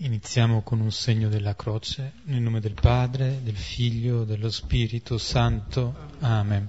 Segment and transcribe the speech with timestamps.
[0.00, 6.10] Iniziamo con un segno della croce, nel nome del Padre, del Figlio, dello Spirito Santo.
[6.18, 6.68] Amen.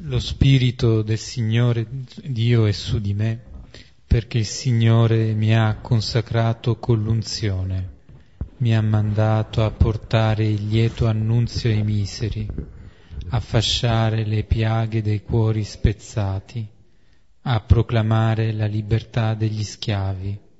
[0.00, 1.86] Lo Spirito del Signore
[2.22, 3.40] Dio è su di me,
[4.06, 7.88] perché il Signore mi ha consacrato con l'unzione,
[8.58, 12.46] mi ha mandato a portare il lieto annunzio ai miseri,
[13.30, 16.68] a fasciare le piaghe dei cuori spezzati,
[17.44, 20.50] a proclamare la libertà degli schiavi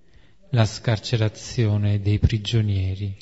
[0.55, 3.17] la scarcerazione dei prigionieri.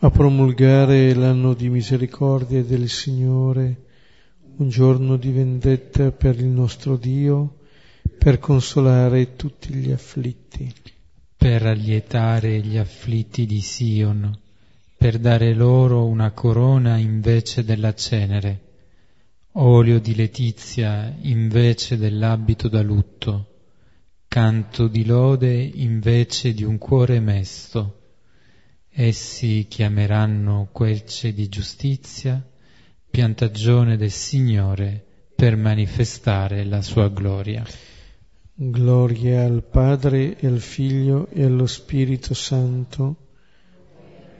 [0.00, 3.84] A promulgare l'anno di misericordia del Signore,
[4.56, 7.58] un giorno di vendetta per il nostro Dio,
[8.18, 10.72] per consolare tutti gli afflitti.
[11.36, 14.36] Per allietare gli afflitti di Sion,
[14.96, 18.60] per dare loro una corona invece della cenere,
[19.52, 23.51] olio di letizia invece dell'abito da lutto
[24.32, 28.00] canto di lode invece di un cuore mesto.
[28.88, 32.42] Essi chiameranno querce di giustizia,
[33.10, 35.04] piantagione del Signore
[35.36, 37.62] per manifestare la sua gloria.
[38.54, 43.16] Gloria al Padre e al Figlio e allo Spirito Santo.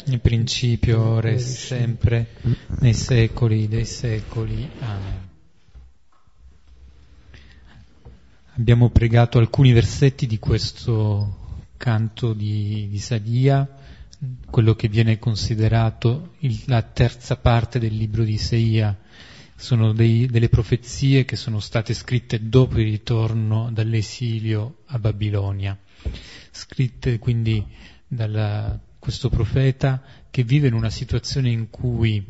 [0.06, 2.28] In principio, ora e sempre,
[2.80, 4.70] nei secoli dei secoli.
[4.78, 5.21] Amen.
[8.62, 13.68] Abbiamo pregato alcuni versetti di questo canto di, di Sadia,
[14.48, 18.96] quello che viene considerato il, la terza parte del libro di Isaia.
[19.56, 25.76] Sono dei, delle profezie che sono state scritte dopo il ritorno dall'esilio a Babilonia,
[26.52, 27.66] scritte quindi
[28.06, 32.24] da questo profeta che vive in una situazione in cui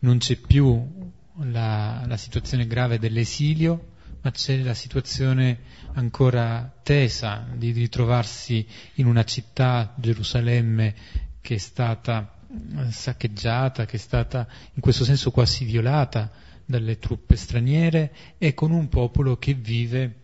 [0.00, 1.12] non c'è più
[1.44, 3.94] la, la situazione grave dell'esilio,
[4.26, 5.60] ma c'è la situazione
[5.92, 10.94] ancora tesa di ritrovarsi in una città, Gerusalemme,
[11.40, 16.28] che è stata eh, saccheggiata, che è stata in questo senso quasi violata
[16.64, 20.14] dalle truppe straniere e con un popolo che vive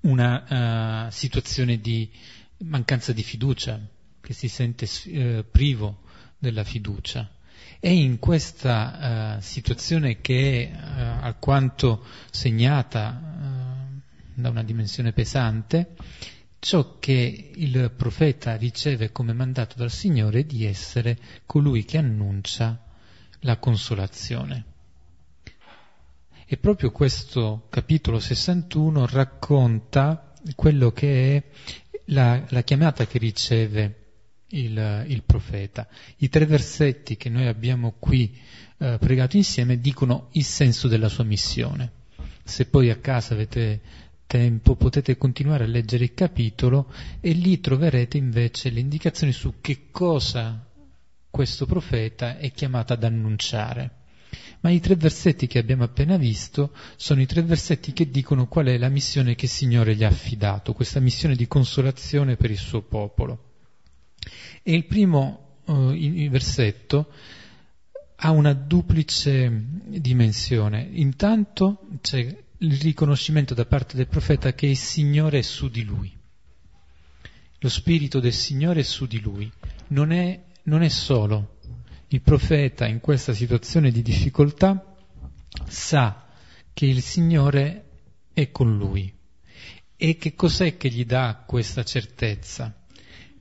[0.00, 2.10] una uh, situazione di
[2.64, 3.78] mancanza di fiducia,
[4.22, 6.00] che si sente uh, privo
[6.38, 7.30] della fiducia.
[7.84, 14.00] E in questa uh, situazione che è uh, alquanto segnata uh,
[14.34, 15.96] da una dimensione pesante,
[16.60, 22.80] ciò che il profeta riceve come mandato dal Signore di essere colui che annuncia
[23.40, 24.64] la consolazione.
[26.46, 31.42] E proprio questo capitolo 61 racconta quello che è
[32.04, 34.01] la, la chiamata che riceve
[34.52, 35.86] il, il, profeta.
[36.18, 38.36] I tre versetti che noi abbiamo qui
[38.78, 42.00] eh, pregato insieme dicono il senso della sua missione.
[42.44, 43.80] Se poi a casa avete
[44.26, 49.88] tempo potete continuare a leggere il capitolo e lì troverete invece le indicazioni su che
[49.90, 50.66] cosa
[51.30, 54.00] questo profeta è chiamato ad annunciare.
[54.60, 58.66] Ma i tre versetti che abbiamo appena visto sono i tre versetti che dicono qual
[58.66, 62.58] è la missione che il Signore gli ha affidato, questa missione di consolazione per il
[62.58, 63.51] suo popolo.
[64.62, 65.92] E il primo uh,
[66.28, 67.10] versetto
[68.16, 69.50] ha una duplice
[69.86, 70.88] dimensione.
[70.92, 76.16] Intanto c'è il riconoscimento da parte del profeta che il Signore è su di lui.
[77.58, 79.50] Lo spirito del Signore è su di lui.
[79.88, 81.58] Non è, non è solo.
[82.08, 84.96] Il profeta in questa situazione di difficoltà
[85.66, 86.26] sa
[86.72, 87.84] che il Signore
[88.32, 89.12] è con lui.
[89.96, 92.81] E che cos'è che gli dà questa certezza?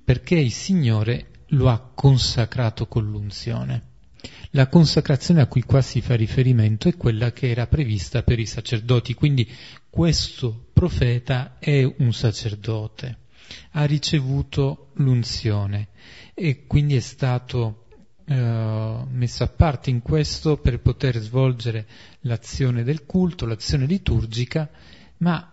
[0.03, 3.89] Perché il Signore lo ha consacrato con l'unzione.
[4.51, 8.45] La consacrazione a cui qua si fa riferimento è quella che era prevista per i
[8.45, 9.49] sacerdoti, quindi
[9.89, 13.17] questo profeta è un sacerdote,
[13.71, 15.89] ha ricevuto l'unzione
[16.33, 17.85] e quindi è stato
[18.25, 21.87] eh, messo a parte in questo per poter svolgere
[22.21, 24.69] l'azione del culto, l'azione liturgica,
[25.17, 25.50] ma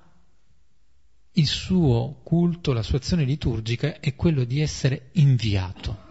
[1.39, 6.07] il suo culto, la sua azione liturgica è quello di essere inviato.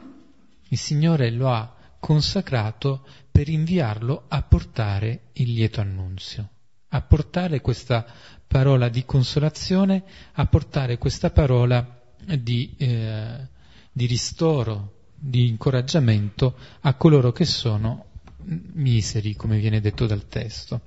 [0.69, 6.49] Il Signore lo ha consacrato per inviarlo a portare il lieto annunzio,
[6.89, 8.05] a portare questa
[8.47, 10.03] parola di consolazione,
[10.33, 12.01] a portare questa parola
[12.39, 13.47] di, eh,
[13.91, 18.05] di ristoro, di incoraggiamento a coloro che sono
[18.45, 20.81] miseri, come viene detto dal testo.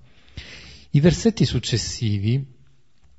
[0.92, 2.58] I versetti successivi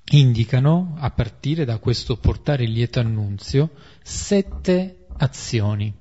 [0.10, 3.72] indicano, a partire da questo portare il lieto annunzio,
[4.02, 5.94] sette azioni,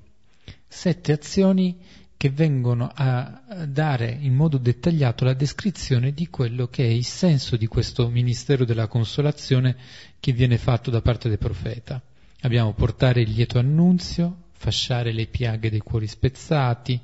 [0.67, 1.77] sette azioni
[2.17, 7.57] che vengono a dare in modo dettagliato la descrizione di quello che è il senso
[7.57, 9.75] di questo ministero della consolazione
[10.19, 11.99] che viene fatto da parte del profeta.
[12.41, 16.99] Abbiamo portare il lieto annunzio, fasciare le piaghe dei cuori spezzati,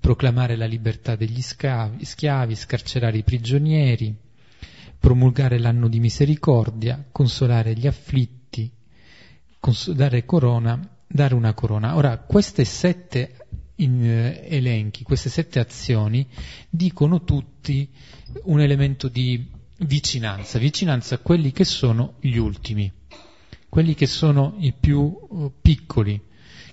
[0.00, 4.14] proclamare la libertà degli schiavi, schiavi scarcerare i prigionieri,
[5.04, 8.72] promulgare l'anno di misericordia, consolare gli afflitti,
[9.88, 11.94] dare, corona, dare una corona.
[11.94, 13.36] Ora, queste sette
[13.76, 16.26] in, eh, elenchi, queste sette azioni
[16.70, 17.86] dicono tutti
[18.44, 19.46] un elemento di
[19.80, 22.90] vicinanza, vicinanza a quelli che sono gli ultimi,
[23.68, 26.18] quelli che sono i più uh, piccoli,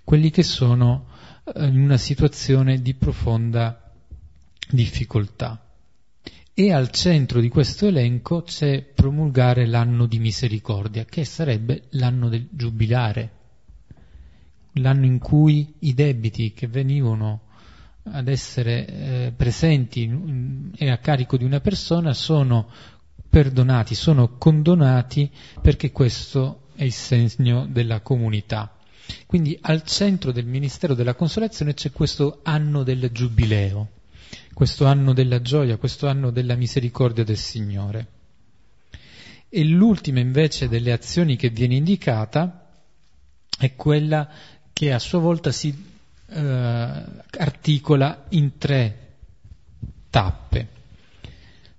[0.05, 1.07] quelli che sono
[1.43, 3.91] uh, in una situazione di profonda
[4.69, 5.65] difficoltà.
[6.53, 12.47] E al centro di questo elenco c'è promulgare l'anno di misericordia, che sarebbe l'anno del
[12.51, 13.31] giubilare,
[14.73, 17.43] l'anno in cui i debiti che venivano
[18.03, 22.67] ad essere eh, presenti e a carico di una persona sono
[23.29, 25.31] perdonati, sono condonati
[25.61, 28.75] perché questo è il segno della comunità.
[29.25, 33.89] Quindi al centro del Ministero della Consolazione c'è questo anno del Giubileo,
[34.53, 38.07] questo anno della gioia, questo anno della misericordia del Signore.
[39.49, 42.69] E l'ultima invece delle azioni che viene indicata
[43.57, 44.29] è quella
[44.71, 45.89] che a sua volta si
[46.27, 47.03] eh,
[47.37, 49.15] articola in tre
[50.09, 50.67] tappe,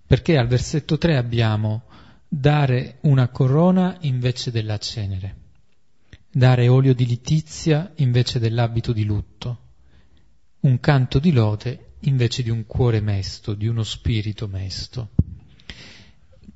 [0.07, 1.85] perché al versetto 3 abbiamo
[2.29, 5.37] dare una corona invece della cenere,
[6.31, 9.59] dare olio di litizia invece dell'abito di lutto,
[10.61, 15.11] un canto di lode invece di un cuore mesto, di uno spirito mesto.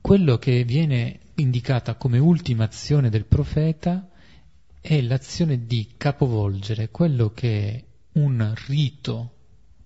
[0.00, 4.08] Quello che viene indicata come ultima azione del profeta
[4.80, 9.32] è l'azione di capovolgere quello che è un rito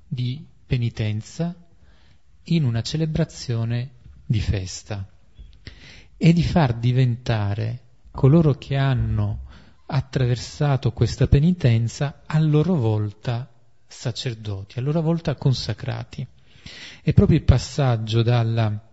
[0.07, 1.55] di penitenza
[2.45, 3.91] in una celebrazione
[4.27, 5.09] di festa
[6.17, 9.47] e di far diventare coloro che hanno
[9.87, 13.51] attraversato questa penitenza a loro volta
[13.91, 16.27] sacerdoti, a loro volta consacrati.
[17.03, 18.89] È proprio il passaggio dalla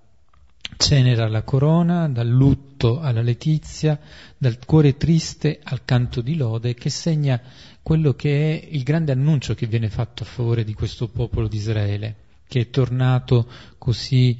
[0.75, 3.99] cenere alla corona, dal lutto alla letizia,
[4.37, 7.39] dal cuore triste al canto di lode, che segna
[7.81, 11.57] quello che è il grande annuncio che viene fatto a favore di questo popolo di
[11.57, 12.15] Israele,
[12.47, 14.37] che è tornato così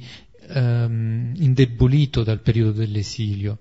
[0.48, 3.58] um, indebolito dal periodo dell'esilio,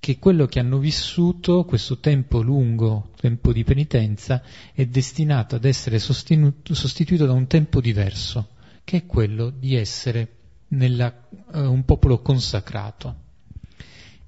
[0.00, 4.42] che quello che hanno vissuto, questo tempo lungo, tempo di penitenza,
[4.72, 8.50] è destinato ad essere sostituito da un tempo diverso,
[8.84, 10.36] che è quello di essere
[10.68, 13.26] nella, uh, un popolo consacrato.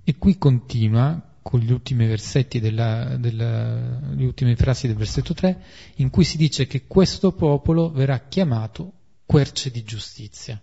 [0.02, 5.62] E qui continua con gli ultimi versetti della, della, le ultime frasi del versetto 3,
[5.96, 8.92] in cui si dice che questo popolo verrà chiamato
[9.24, 10.60] querce di giustizia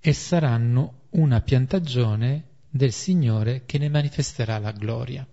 [0.00, 5.24] e saranno una piantagione del Signore che ne manifesterà la gloria.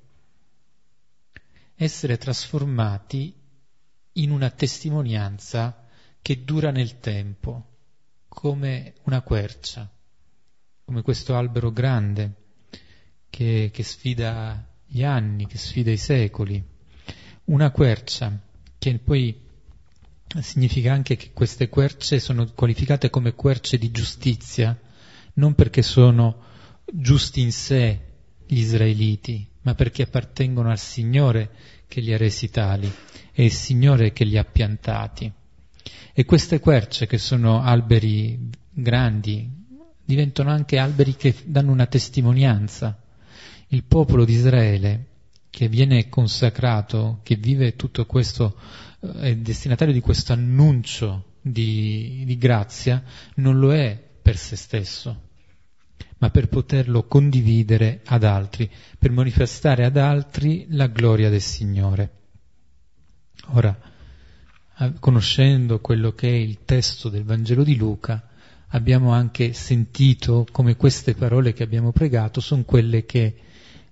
[1.73, 3.33] Essere trasformati
[4.13, 5.88] in una testimonianza
[6.21, 7.65] che dura nel tempo,
[8.27, 9.89] come una quercia,
[10.85, 12.33] come questo albero grande
[13.31, 16.63] che, che sfida gli anni, che sfida i secoli.
[17.45, 18.39] Una quercia
[18.77, 19.47] che poi
[20.41, 24.79] significa anche che queste querce sono qualificate come querce di giustizia,
[25.33, 26.49] non perché sono
[26.85, 27.99] giusti in sé
[28.45, 31.51] gli israeliti, ma perché appartengono al Signore
[31.88, 32.91] che li ha resi tali,
[33.31, 35.31] è il Signore che li ha piantati.
[36.13, 39.50] E queste querce, che sono alberi grandi,
[40.03, 43.01] diventano anche alberi che danno una testimonianza.
[43.67, 45.05] Il popolo di Israele,
[45.50, 48.57] che viene consacrato, che vive tutto questo,
[49.00, 53.03] eh, è destinatario di questo annuncio di, di grazia,
[53.35, 55.29] non lo è per se stesso,
[56.21, 62.11] ma per poterlo condividere ad altri, per manifestare ad altri la gloria del Signore.
[63.53, 63.75] Ora,
[64.99, 68.29] conoscendo quello che è il testo del Vangelo di Luca,
[68.67, 73.35] abbiamo anche sentito come queste parole che abbiamo pregato sono quelle che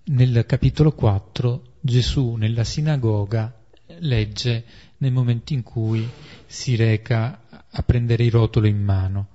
[0.06, 3.54] nel capitolo 4 Gesù nella sinagoga
[4.02, 4.64] legge
[4.98, 6.08] nel momento in cui
[6.46, 9.30] si reca a prendere i rotoli in mano.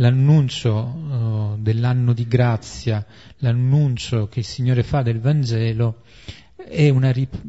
[0.00, 3.04] L'annuncio uh, dell'anno di grazia,
[3.38, 6.02] l'annuncio che il Signore fa del Vangelo
[6.68, 7.42] rip-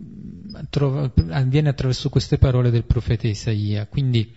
[0.69, 3.85] trova, avviene attraverso queste parole del profeta Isaia.
[3.85, 4.33] Quindi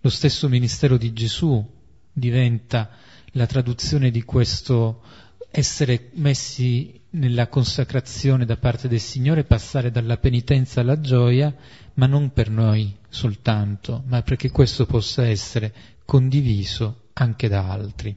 [0.00, 1.64] lo stesso ministero di Gesù
[2.12, 2.90] diventa
[3.32, 5.02] la traduzione di questo
[5.50, 11.54] essere messi nella consacrazione da parte del Signore, passare dalla penitenza alla gioia,
[11.94, 15.72] ma non per noi soltanto, ma perché questo possa essere
[16.04, 18.16] condiviso anche da altri.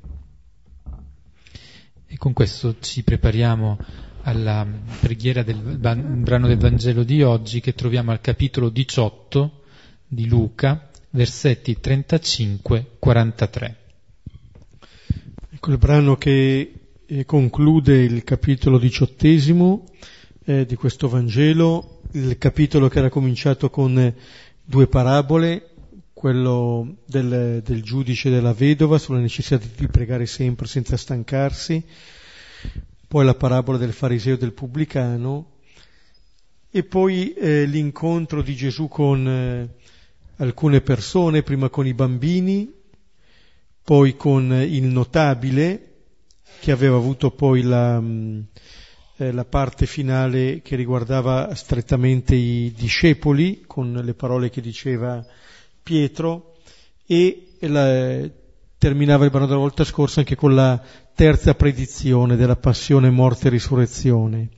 [2.08, 3.78] E con questo ci prepariamo
[4.22, 4.66] alla
[5.00, 9.64] preghiera del brano del Vangelo di oggi che troviamo al capitolo 18
[10.08, 13.76] di Luca, versetti 35-43.
[15.52, 16.74] Ecco il brano che
[17.06, 19.86] eh, conclude il capitolo diciottesimo
[20.46, 24.16] eh, di questo Vangelo, il capitolo che era cominciato con eh,
[24.64, 25.70] due parabole,
[26.14, 31.84] quello del, del giudice e della vedova sulla necessità di pregare sempre senza stancarsi,
[33.08, 35.52] poi la parabola del fariseo e del pubblicano
[36.72, 39.70] e poi eh, l'incontro di Gesù con eh,
[40.38, 42.74] alcune persone, prima con i bambini,
[43.84, 45.92] poi con il notabile
[46.60, 48.40] che aveva avuto poi la, mm,
[49.18, 55.26] eh, la parte finale che riguardava strettamente i discepoli, con le parole che diceva
[55.82, 56.58] Pietro,
[57.06, 58.30] e la,
[58.78, 60.82] terminava il brano della volta scorsa anche con la
[61.16, 64.50] terza predizione della passione, morte e risurrezione.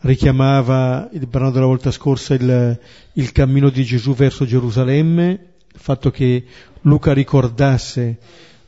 [0.00, 2.78] Richiamava il brano della volta scorsa il,
[3.14, 5.30] il cammino di Gesù verso Gerusalemme,
[5.72, 6.44] il fatto che
[6.82, 8.18] Luca ricordasse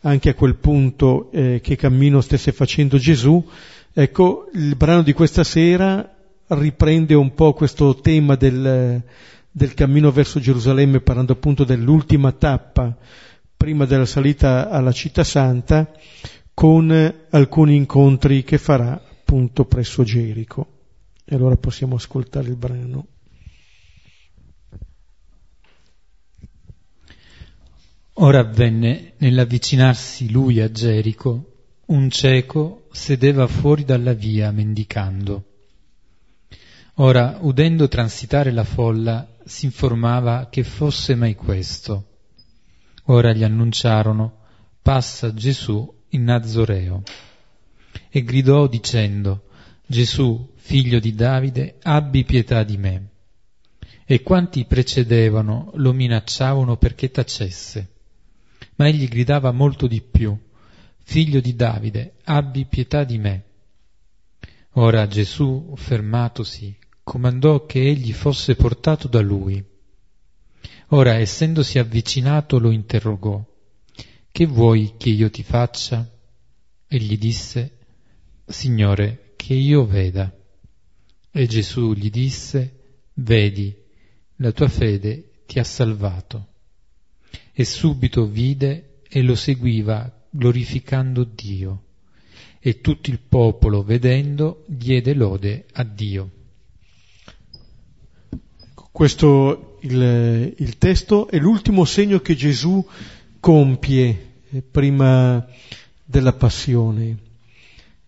[0.00, 3.46] anche a quel punto eh, che cammino stesse facendo Gesù,
[3.92, 6.16] ecco, il brano di questa sera
[6.48, 9.02] riprende un po' questo tema del,
[9.50, 12.96] del cammino verso Gerusalemme, parlando appunto dell'ultima tappa
[13.56, 15.92] prima della salita alla città santa,
[16.54, 20.78] con alcuni incontri che farà appunto presso Gerico.
[21.24, 23.06] E allora possiamo ascoltare il brano.
[28.14, 31.49] Ora avvenne nell'avvicinarsi lui a Gerico,
[31.90, 35.44] un cieco sedeva fuori dalla via mendicando.
[36.94, 42.06] Ora, udendo transitare la folla, si informava che fosse mai questo.
[43.06, 44.38] Ora gli annunciarono,
[44.82, 47.02] passa Gesù in Nazoreo.
[48.08, 49.48] E gridò dicendo,
[49.86, 53.08] Gesù, figlio di Davide, abbi pietà di me.
[54.04, 57.98] E quanti precedevano lo minacciavano perché tacesse
[58.80, 60.34] ma egli gridava molto di più,
[61.10, 63.42] Figlio di Davide, abbi pietà di me.
[64.74, 69.60] Ora Gesù, fermatosi, comandò che egli fosse portato da lui.
[70.90, 73.44] Ora, essendosi avvicinato, lo interrogò,
[74.30, 76.08] Che vuoi che io ti faccia?
[76.86, 77.78] E gli disse,
[78.46, 80.32] Signore, che io veda.
[81.32, 83.76] E Gesù gli disse, Vedi,
[84.36, 86.46] la tua fede ti ha salvato
[87.50, 91.82] e subito vide e lo seguiva glorificando Dio.
[92.60, 96.30] E tutto il popolo, vedendo, diede lode a Dio.
[98.92, 102.84] Questo il, il testo è l'ultimo segno che Gesù
[103.38, 105.46] compie eh, prima
[106.04, 107.16] della passione.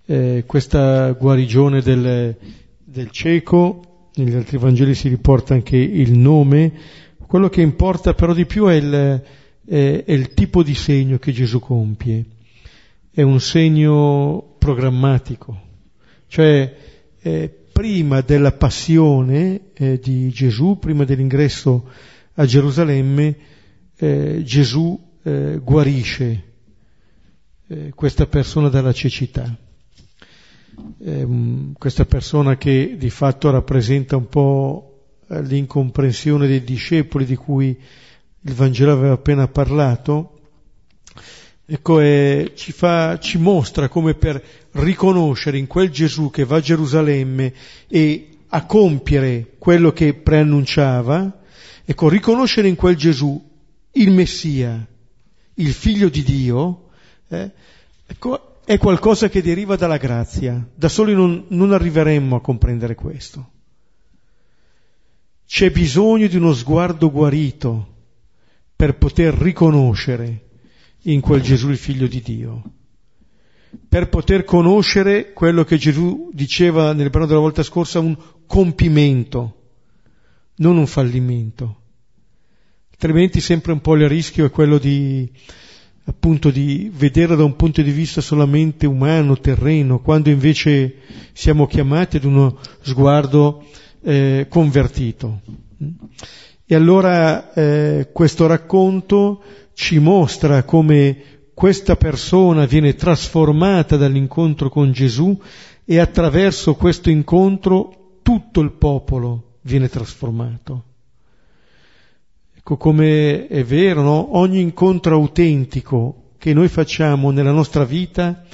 [0.05, 2.37] Eh, questa guarigione del,
[2.85, 6.73] del cieco, negli altri Vangeli si riporta anche il nome,
[7.27, 9.23] quello che importa però di più è il,
[9.65, 12.25] è, il tipo di segno che Gesù compie.
[13.11, 15.61] È un segno programmatico,
[16.29, 16.77] cioè
[17.21, 21.89] eh, prima della passione eh, di Gesù, prima dell'ingresso
[22.35, 23.37] a Gerusalemme,
[23.97, 26.45] eh, Gesù eh, guarisce
[27.67, 29.57] eh, questa persona dalla cecità.
[31.77, 34.93] questa persona che di fatto rappresenta un po'
[35.27, 37.79] l'incomprensione dei discepoli di cui
[38.45, 40.41] il Vangelo aveva appena parlato,
[41.65, 46.61] ecco, è, ci, fa, ci mostra come per riconoscere in quel Gesù che va a
[46.61, 47.53] Gerusalemme
[47.87, 51.41] e a compiere quello che preannunciava,
[51.85, 53.51] ecco, riconoscere in quel Gesù
[53.93, 54.87] il Messia,
[55.55, 56.89] il figlio di Dio,
[57.29, 57.51] eh,
[58.07, 60.67] ecco, è qualcosa che deriva dalla grazia.
[60.75, 63.51] Da soli non, non arriveremmo a comprendere questo.
[65.47, 67.92] C'è bisogno di uno sguardo guarito
[68.83, 70.49] per poter riconoscere
[71.03, 72.63] in quel Gesù il figlio di Dio,
[73.89, 79.69] per poter conoscere quello che Gesù diceva nel brano della volta scorsa, un compimento,
[80.57, 81.77] non un fallimento.
[82.91, 85.31] Altrimenti sempre un po' il rischio è quello di
[86.07, 90.97] appunto di vederla da un punto di vista solamente umano, terreno, quando invece
[91.35, 93.65] siamo chiamati ad uno sguardo
[94.03, 95.41] eh, convertito.
[96.73, 99.43] E allora eh, questo racconto
[99.75, 105.39] ci mostra come questa persona viene trasformata dall'incontro con Gesù
[105.85, 110.85] e attraverso questo incontro tutto il popolo viene trasformato.
[112.57, 114.39] Ecco come è vero, no?
[114.39, 118.45] ogni incontro autentico che noi facciamo nella nostra vita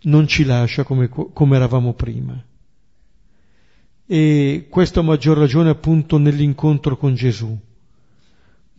[0.00, 2.42] non ci lascia come, come eravamo prima
[4.10, 7.54] e questo a maggior ragione appunto nell'incontro con Gesù.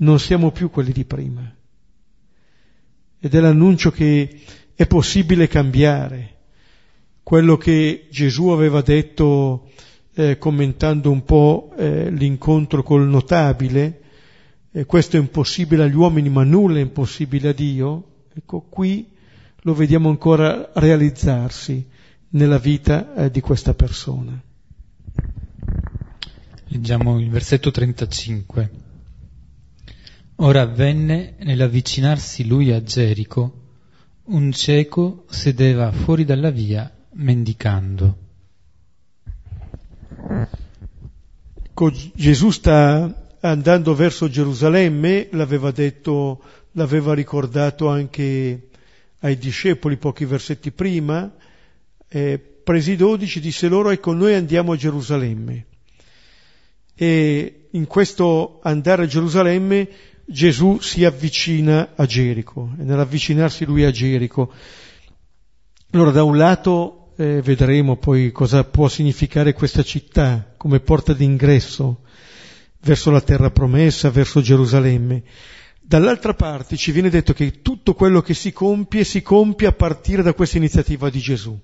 [0.01, 1.56] Non siamo più quelli di prima.
[3.20, 4.41] Ed è l'annuncio che
[4.74, 6.38] è possibile cambiare.
[7.22, 9.70] Quello che Gesù aveva detto
[10.13, 14.01] eh, commentando un po' eh, l'incontro col notabile,
[14.72, 18.03] eh, questo è impossibile agli uomini ma nulla è impossibile a Dio,
[18.34, 19.08] ecco qui
[19.63, 21.86] lo vediamo ancora realizzarsi
[22.29, 24.41] nella vita eh, di questa persona.
[26.68, 28.88] Leggiamo il versetto 35.
[30.41, 33.53] Ora avvenne nell'avvicinarsi lui a Gerico,
[34.27, 38.17] un cieco sedeva fuori dalla via mendicando.
[42.13, 46.41] Gesù sta andando verso Gerusalemme, l'aveva detto,
[46.72, 48.69] l'aveva ricordato anche
[49.19, 51.29] ai discepoli pochi versetti prima,
[52.08, 55.65] eh, presi i dodici, disse loro, ecco noi andiamo a Gerusalemme.
[56.96, 59.88] E in questo andare a Gerusalemme
[60.31, 64.53] Gesù si avvicina a Gerico, e nell'avvicinarsi lui a Gerico.
[65.91, 72.01] Allora da un lato eh, vedremo poi cosa può significare questa città come porta d'ingresso
[72.81, 75.24] verso la terra promessa, verso Gerusalemme.
[75.81, 80.21] Dall'altra parte ci viene detto che tutto quello che si compie si compie a partire
[80.21, 81.59] da questa iniziativa di Gesù.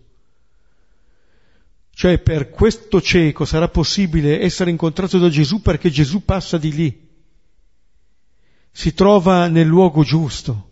[1.93, 7.04] Cioè per questo cieco sarà possibile essere incontrato da Gesù perché Gesù passa di lì.
[8.77, 10.72] Si trova nel luogo giusto.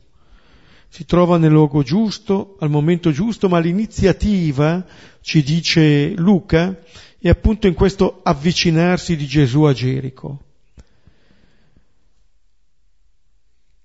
[0.90, 4.86] Si trova nel luogo giusto, al momento giusto, ma l'iniziativa,
[5.22, 6.78] ci dice Luca,
[7.18, 10.44] è appunto in questo avvicinarsi di Gesù a Gerico.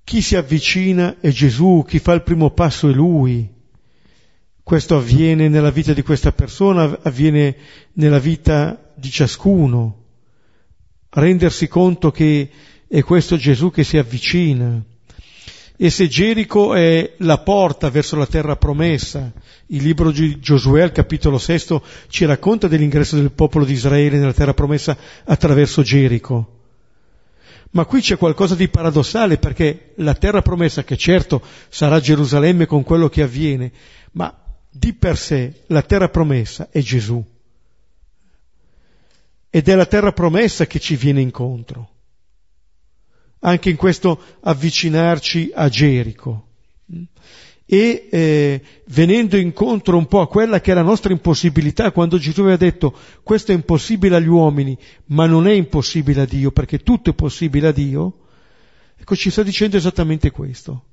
[0.02, 3.48] Chi si avvicina è Gesù, chi fa il primo passo è Lui.
[4.64, 7.56] Questo avviene nella vita di questa persona, avviene
[7.92, 10.06] nella vita di ciascuno.
[11.08, 12.50] Rendersi conto che
[12.88, 14.83] è questo Gesù che si avvicina.
[15.81, 19.31] E se Gerico è la porta verso la terra promessa,
[19.66, 24.33] il libro di Giosuè, al capitolo sesto, ci racconta dell'ingresso del popolo di Israele nella
[24.33, 26.57] terra promessa attraverso Gerico.
[27.70, 32.83] Ma qui c'è qualcosa di paradossale perché la terra promessa, che certo sarà Gerusalemme con
[32.83, 33.70] quello che avviene,
[34.12, 34.37] ma
[34.70, 37.22] di per sé la terra promessa è Gesù.
[39.51, 41.90] Ed è la terra promessa che ci viene incontro.
[43.40, 46.46] Anche in questo avvicinarci a Gerico.
[47.70, 52.40] E eh, venendo incontro un po' a quella che è la nostra impossibilità, quando Gesù
[52.40, 54.77] aveva detto questo è impossibile agli uomini,
[55.09, 58.20] ma non è impossibile a Dio, perché tutto è possibile a Dio,
[58.96, 60.85] ecco ci sta dicendo esattamente questo,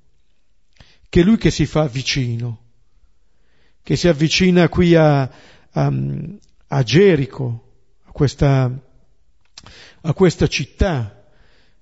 [1.07, 2.59] che lui che si fa vicino,
[3.81, 5.93] che si avvicina qui a, a,
[6.67, 7.71] a Gerico,
[8.03, 8.69] a questa,
[10.01, 11.14] a questa città,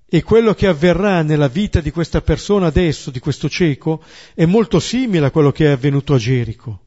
[0.06, 4.02] e quello che avverrà nella vita di questa persona adesso, di questo cieco,
[4.34, 6.80] è molto simile a quello che è avvenuto a Gerico.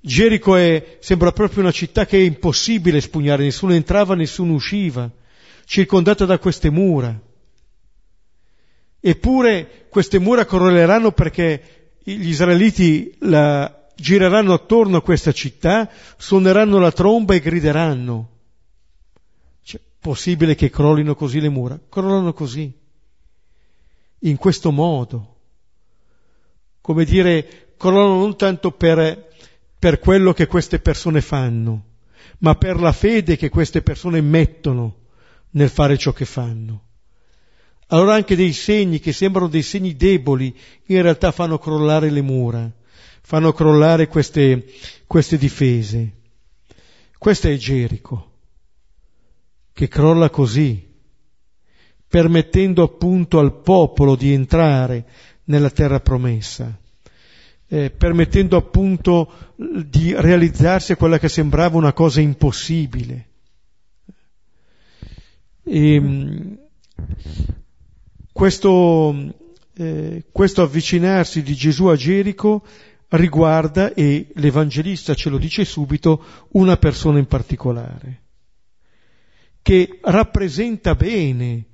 [0.00, 5.10] Gerico è, sembra proprio una città che è impossibile espugnare, nessuno entrava, nessuno usciva,
[5.64, 7.18] circondata da queste mura.
[9.00, 16.92] Eppure queste mura crolleranno perché gli israeliti la gireranno attorno a questa città, suoneranno la
[16.92, 18.33] tromba e grideranno
[20.04, 21.80] possibile che crollino così le mura?
[21.88, 22.70] Crollano così,
[24.18, 25.36] in questo modo.
[26.82, 29.30] Come dire, crollano non tanto per,
[29.78, 31.84] per quello che queste persone fanno,
[32.40, 35.04] ma per la fede che queste persone mettono
[35.52, 36.82] nel fare ciò che fanno.
[37.86, 42.70] Allora anche dei segni che sembrano dei segni deboli, in realtà fanno crollare le mura,
[43.22, 44.66] fanno crollare queste,
[45.06, 46.12] queste difese.
[47.16, 48.32] Questo è Gerico
[49.74, 50.88] che crolla così,
[52.08, 55.04] permettendo appunto al popolo di entrare
[55.46, 56.78] nella terra promessa,
[57.66, 63.28] eh, permettendo appunto di realizzarsi quella che sembrava una cosa impossibile.
[65.64, 66.58] E, ehm,
[68.32, 69.34] questo,
[69.76, 72.64] eh, questo avvicinarsi di Gesù a Gerico
[73.08, 78.22] riguarda, e l'Evangelista ce lo dice subito, una persona in particolare
[79.64, 81.64] che rappresenta bene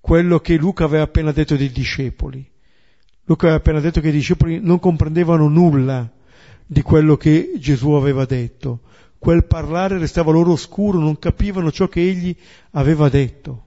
[0.00, 2.48] quello che Luca aveva appena detto dei discepoli.
[3.24, 6.08] Luca aveva appena detto che i discepoli non comprendevano nulla
[6.64, 8.82] di quello che Gesù aveva detto.
[9.18, 12.34] Quel parlare restava loro oscuro, non capivano ciò che egli
[12.70, 13.64] aveva detto.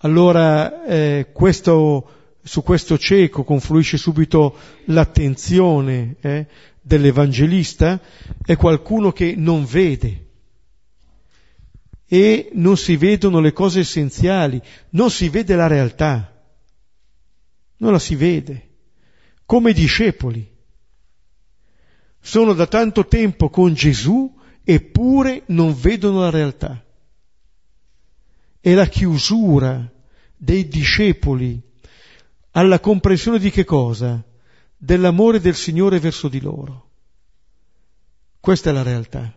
[0.00, 2.10] Allora eh, questo,
[2.42, 4.54] su questo cieco confluisce subito
[4.88, 6.46] l'attenzione eh,
[6.82, 7.98] dell'Evangelista,
[8.44, 10.23] è qualcuno che non vede,
[12.14, 16.32] e non si vedono le cose essenziali, non si vede la realtà,
[17.78, 18.68] non la si vede,
[19.44, 20.48] come discepoli.
[22.20, 26.84] Sono da tanto tempo con Gesù eppure non vedono la realtà.
[28.60, 29.92] È la chiusura
[30.36, 31.60] dei discepoli
[32.52, 34.24] alla comprensione di che cosa?
[34.76, 36.90] Dell'amore del Signore verso di loro.
[38.38, 39.36] Questa è la realtà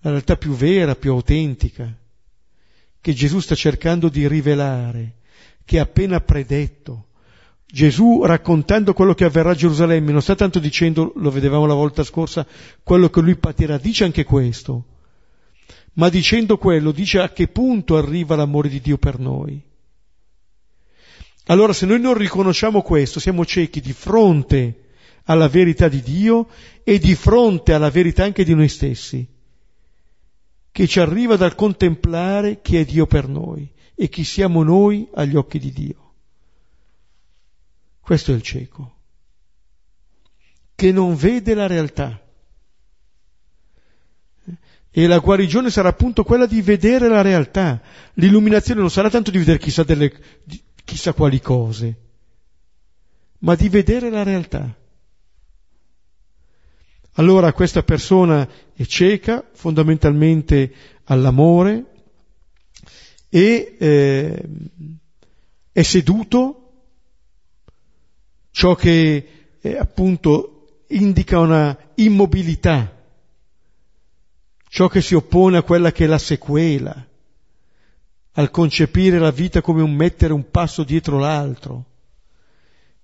[0.00, 1.92] la realtà più vera, più autentica,
[3.00, 5.16] che Gesù sta cercando di rivelare,
[5.64, 7.06] che ha appena predetto.
[7.66, 12.04] Gesù raccontando quello che avverrà a Gerusalemme, non sta tanto dicendo, lo vedevamo la volta
[12.04, 12.46] scorsa,
[12.82, 14.84] quello che lui patirà, dice anche questo,
[15.94, 19.60] ma dicendo quello dice a che punto arriva l'amore di Dio per noi.
[21.46, 24.84] Allora se noi non riconosciamo questo, siamo ciechi di fronte
[25.24, 26.48] alla verità di Dio
[26.82, 29.34] e di fronte alla verità anche di noi stessi
[30.76, 35.34] che ci arriva dal contemplare chi è Dio per noi e chi siamo noi agli
[35.34, 36.12] occhi di Dio.
[37.98, 38.96] Questo è il cieco,
[40.74, 42.22] che non vede la realtà.
[44.90, 47.80] E la guarigione sarà appunto quella di vedere la realtà.
[48.16, 50.12] L'illuminazione non sarà tanto di vedere chissà, delle,
[50.84, 52.00] chissà quali cose,
[53.38, 54.76] ma di vedere la realtà.
[57.18, 60.72] Allora questa persona è cieca fondamentalmente
[61.04, 61.84] all'amore
[63.30, 64.48] e eh,
[65.72, 66.72] è seduto,
[68.50, 69.28] ciò che
[69.60, 72.94] eh, appunto indica una immobilità,
[74.68, 77.08] ciò che si oppone a quella che è la sequela,
[78.32, 81.84] al concepire la vita come un mettere un passo dietro l'altro,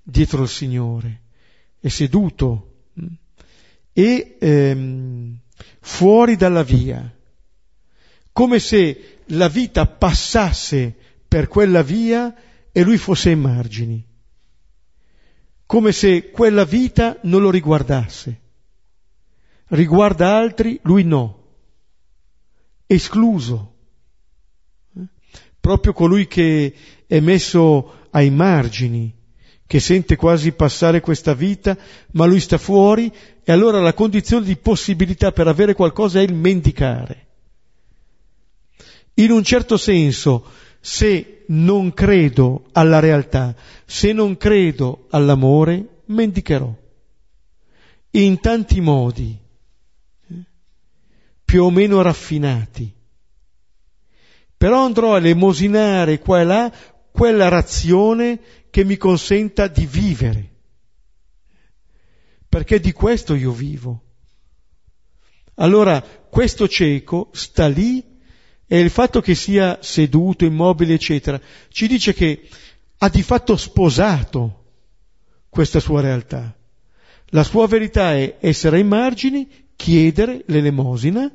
[0.03, 1.21] dietro il Signore,
[1.81, 2.67] è seduto
[3.93, 5.39] e ehm,
[5.81, 7.15] fuori dalla via,
[8.33, 10.95] come se la vita passasse
[11.29, 12.35] per quella via
[12.73, 14.05] e lui fosse ai margini,
[15.67, 18.41] come se quella vita non lo riguardasse.
[19.69, 21.43] Riguarda altri, lui no,
[22.87, 23.71] escluso.
[25.61, 26.75] Proprio colui che
[27.07, 29.15] è messo ai margini,
[29.67, 31.77] che sente quasi passare questa vita,
[32.13, 33.13] ma lui sta fuori
[33.45, 37.27] e allora la condizione di possibilità per avere qualcosa è il mendicare.
[39.15, 40.45] In un certo senso,
[40.81, 46.75] se non credo alla realtà, se non credo all'amore, mendicherò.
[48.11, 49.39] In tanti modi,
[51.45, 52.93] più o meno raffinati.
[54.57, 56.73] Però andrò a elemosinare qua e là
[57.11, 58.41] quella razione
[58.73, 60.51] che mi consenta di vivere,
[62.49, 64.03] perché di questo io vivo.
[65.57, 68.03] Allora questo cieco sta lì
[68.67, 72.49] e il fatto che sia seduto, immobile, eccetera, ci dice che
[72.97, 74.65] ha di fatto sposato
[75.51, 76.57] questa sua realtà.
[77.27, 81.31] La sua verità è essere ai margini, chiedere l'elemosina,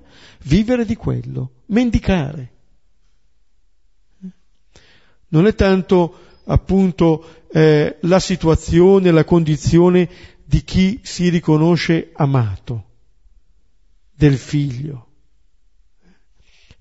[0.46, 2.52] vivere di quello, mendicare.
[5.28, 10.10] Non è tanto appunto eh, la situazione, la condizione
[10.44, 12.86] di chi si riconosce amato,
[14.14, 15.06] del figlio,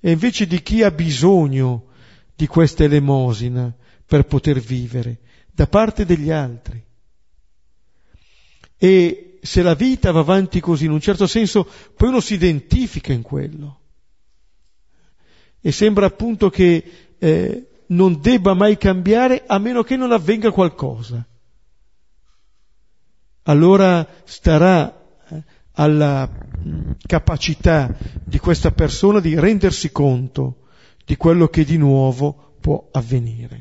[0.01, 1.87] e invece di chi ha bisogno
[2.35, 3.75] di questa elemosina
[4.05, 5.21] per poter vivere,
[5.53, 6.83] da parte degli altri.
[8.79, 13.13] E se la vita va avanti così, in un certo senso, poi uno si identifica
[13.13, 13.81] in quello.
[15.61, 16.85] E sembra appunto che
[17.19, 21.25] eh, non debba mai cambiare a meno che non avvenga qualcosa.
[23.42, 27.94] Allora starà eh, alla mm, capacità
[28.25, 30.66] di questa persona di rendersi conto
[31.05, 33.61] di quello che di nuovo può avvenire.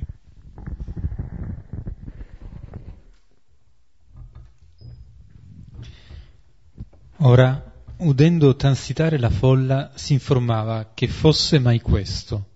[7.19, 12.54] Ora, udendo transitare la folla, si informava che fosse mai questo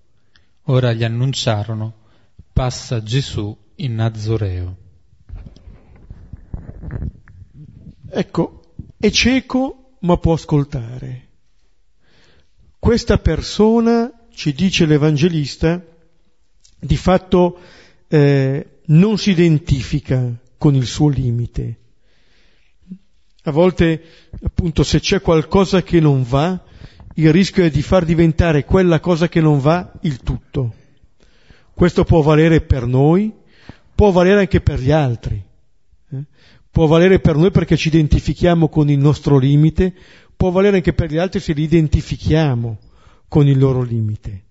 [0.69, 1.95] Ora gli annunciarono,
[2.53, 4.77] passa Gesù in Nazoreo.
[8.11, 11.27] Ecco, è cieco ma può ascoltare.
[12.77, 15.83] Questa persona, ci dice l'Evangelista,
[16.79, 17.59] di fatto
[18.07, 21.79] eh, non si identifica con il suo limite.
[23.41, 24.03] A volte,
[24.43, 26.63] appunto, se c'è qualcosa che non va,
[27.15, 30.73] il rischio è di far diventare quella cosa che non va il tutto.
[31.73, 33.33] Questo può valere per noi,
[33.95, 35.41] può valere anche per gli altri.
[36.11, 36.23] Eh?
[36.71, 39.93] Può valere per noi perché ci identifichiamo con il nostro limite,
[40.35, 42.77] può valere anche per gli altri se li identifichiamo
[43.27, 44.43] con il loro limite.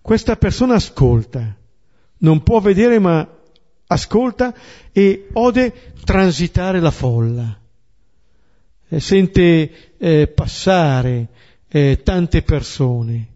[0.00, 1.56] Questa persona ascolta,
[2.18, 3.26] non può vedere ma
[3.86, 4.54] ascolta
[4.92, 7.58] e ode transitare la folla,
[8.88, 11.28] sente eh, passare
[11.68, 13.28] eh, tante persone,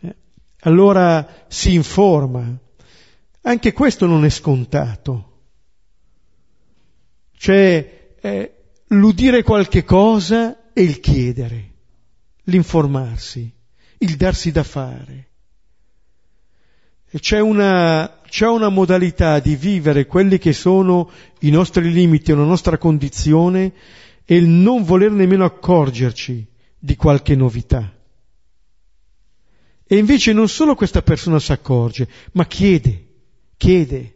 [0.00, 0.16] eh,
[0.60, 2.58] allora si informa.
[3.42, 5.30] Anche questo non è scontato.
[7.36, 8.54] Cioè eh,
[8.88, 11.70] l'udire qualche cosa e il chiedere,
[12.44, 13.52] l'informarsi,
[13.98, 15.28] il darsi da fare.
[17.14, 22.78] C'è una, c'è una modalità di vivere quelli che sono i nostri limiti la nostra
[22.78, 23.72] condizione
[24.32, 26.46] e il non voler nemmeno accorgerci
[26.78, 27.94] di qualche novità.
[29.84, 33.08] E invece non solo questa persona si accorge, ma chiede,
[33.58, 34.14] chiede.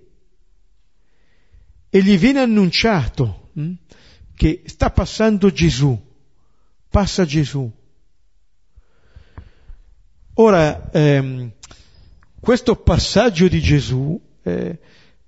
[1.91, 3.73] E gli viene annunciato hm,
[4.35, 5.95] che sta passando Gesù,
[6.89, 7.71] passa Gesù.
[10.33, 11.53] Ora, ehm,
[12.41, 14.79] questo passaggio di Gesù, eh,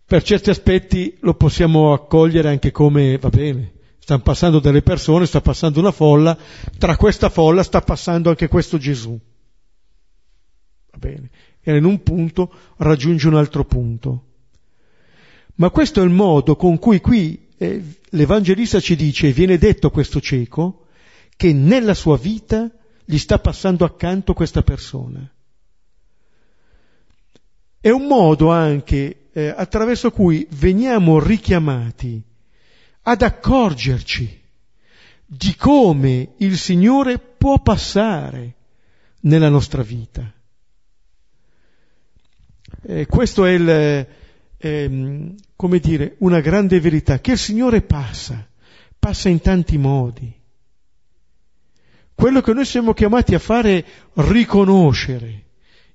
[0.07, 3.77] per certi aspetti lo possiamo accogliere anche come, va bene,
[4.08, 6.34] stanno passando delle persone, sta passando una folla,
[6.78, 9.20] tra questa folla sta passando anche questo Gesù.
[10.92, 11.28] Va bene,
[11.60, 14.24] e in un punto raggiunge un altro punto.
[15.56, 19.90] Ma questo è il modo con cui qui eh, l'Evangelista ci dice, viene detto a
[19.90, 20.86] questo cieco,
[21.36, 22.70] che nella sua vita
[23.04, 25.30] gli sta passando accanto questa persona.
[27.78, 32.24] È un modo anche eh, attraverso cui veniamo richiamati
[33.08, 34.38] ad accorgerci
[35.24, 38.54] di come il Signore può passare
[39.20, 40.30] nella nostra vita.
[42.82, 44.06] Eh, questo è il,
[44.58, 48.46] eh, come dire, una grande verità, che il Signore passa,
[48.98, 50.30] passa in tanti modi.
[52.14, 53.84] Quello che noi siamo chiamati a fare è
[54.16, 55.44] riconoscere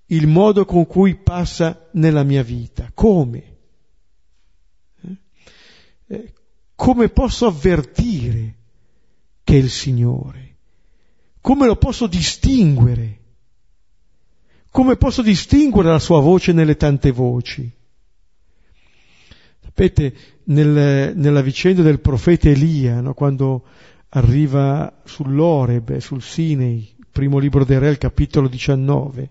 [0.07, 2.89] il modo con cui passa nella mia vita.
[2.91, 3.57] Come?
[5.01, 5.17] Eh?
[6.07, 6.33] eh
[6.83, 8.55] come posso avvertire
[9.41, 10.55] che è il Signore?
[11.39, 13.19] Come lo posso distinguere?
[14.69, 17.71] Come posso distinguere la sua voce nelle tante voci?
[19.61, 23.63] Sapete, nel, nella vicenda del profeta Elia, no, quando
[24.09, 29.29] arriva sull'Oreb, sul Sinei, primo libro dei Re, il capitolo 19,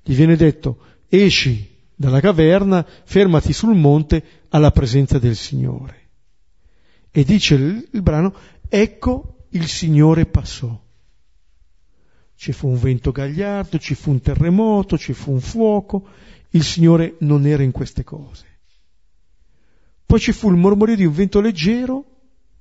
[0.00, 5.97] gli viene detto, esci dalla caverna, fermati sul monte alla presenza del Signore.
[7.18, 8.32] E dice il, il brano,
[8.68, 10.80] ecco il Signore passò.
[12.36, 16.06] Ci fu un vento gagliardo, ci fu un terremoto, ci fu un fuoco,
[16.50, 18.44] il Signore non era in queste cose.
[20.06, 22.04] Poi ci fu il mormorio di un vento leggero,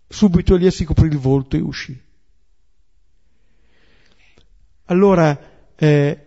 [0.07, 2.01] subito Elia si coprì il volto e uscì.
[4.85, 5.39] Allora,
[5.75, 6.25] eh,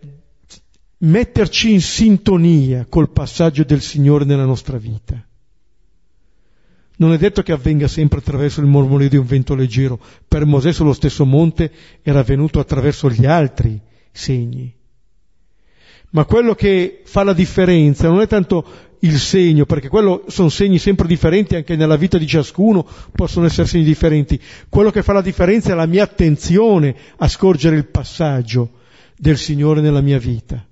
[0.99, 5.21] metterci in sintonia col passaggio del Signore nella nostra vita
[7.01, 9.99] non è detto che avvenga sempre attraverso il mormorio di un vento leggero.
[10.27, 11.71] Per Mosè sullo stesso monte
[12.03, 14.71] era avvenuto attraverso gli altri segni.
[16.11, 20.77] Ma quello che fa la differenza non è tanto il segno, perché quello sono segni
[20.77, 24.39] sempre differenti, anche nella vita di ciascuno possono essere segni differenti.
[24.69, 28.73] Quello che fa la differenza è la mia attenzione a scorgere il passaggio
[29.17, 30.63] del Signore nella mia vita.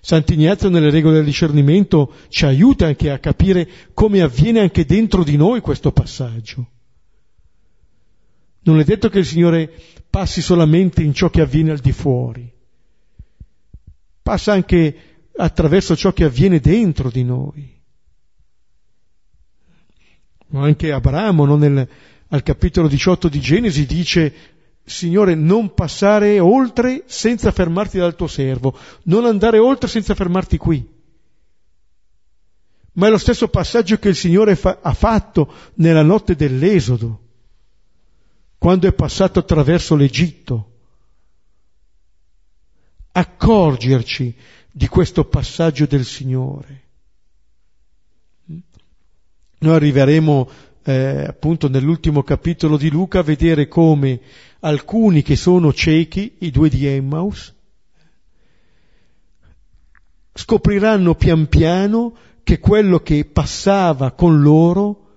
[0.00, 5.36] Sant'Ignazio nelle regole del discernimento ci aiuta anche a capire come avviene anche dentro di
[5.36, 6.66] noi questo passaggio.
[8.62, 9.72] Non è detto che il Signore
[10.10, 12.52] passi solamente in ciò che avviene al di fuori,
[14.22, 17.76] passa anche attraverso ciò che avviene dentro di noi.
[20.52, 21.88] Anche Abramo no, nel,
[22.28, 24.34] al capitolo 18 di Genesi dice
[24.90, 30.96] Signore, non passare oltre senza fermarti dal tuo servo, non andare oltre senza fermarti qui.
[32.92, 37.20] Ma è lo stesso passaggio che il Signore fa- ha fatto nella notte dell'Esodo,
[38.58, 40.72] quando è passato attraverso l'Egitto.
[43.12, 44.34] Accorgerci
[44.70, 46.82] di questo passaggio del Signore.
[49.60, 50.50] Noi arriveremo
[50.88, 54.20] eh, appunto nell'ultimo capitolo di Luca vedere come
[54.60, 57.54] alcuni che sono ciechi, i due di Emmaus,
[60.32, 65.08] scopriranno pian piano che quello che passava con loro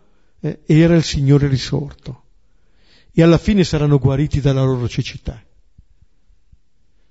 [0.42, 2.24] eh, era il Signore risorto
[3.14, 5.42] e alla fine saranno guariti dalla loro cecità.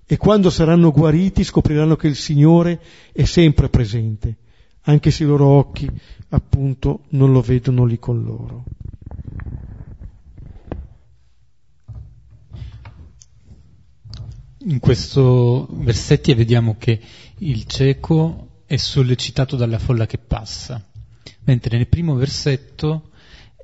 [0.04, 2.78] E quando saranno guariti scopriranno che il Signore
[3.10, 4.36] è sempre presente,
[4.82, 5.88] anche se i loro occhi
[6.30, 8.64] appunto non lo vedono lì con loro.
[14.62, 17.00] In questo versetto vediamo che
[17.38, 20.84] il cieco è sollecitato dalla folla che passa,
[21.44, 23.10] mentre nel primo versetto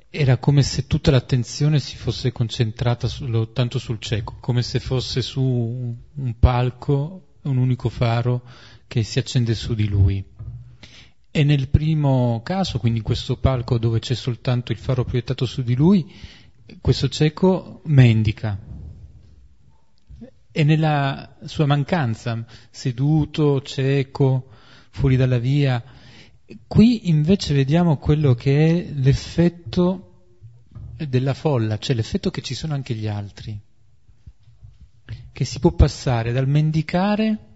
[0.09, 5.21] era come se tutta l'attenzione si fosse concentrata solo, tanto sul cieco, come se fosse
[5.21, 8.41] su un palco, un unico faro
[8.87, 10.25] che si accende su di lui.
[11.37, 15.61] E nel primo caso, quindi in questo palco dove c'è soltanto il faro proiettato su
[15.61, 16.11] di lui,
[16.81, 18.59] questo cieco mendica.
[20.51, 24.49] E nella sua mancanza, seduto, cieco,
[24.89, 25.83] fuori dalla via,
[26.65, 30.23] qui invece vediamo quello che è l'effetto
[30.97, 33.61] della folla, cioè l'effetto che ci sono anche gli altri,
[35.31, 37.46] che si può passare dal mendicare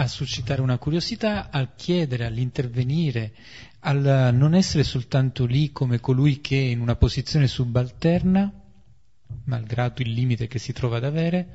[0.00, 3.34] a suscitare una curiosità, al chiedere, all'intervenire,
[3.80, 8.52] al non essere soltanto lì come colui che è in una posizione subalterna,
[9.44, 11.48] malgrado il limite che si trova ad avere,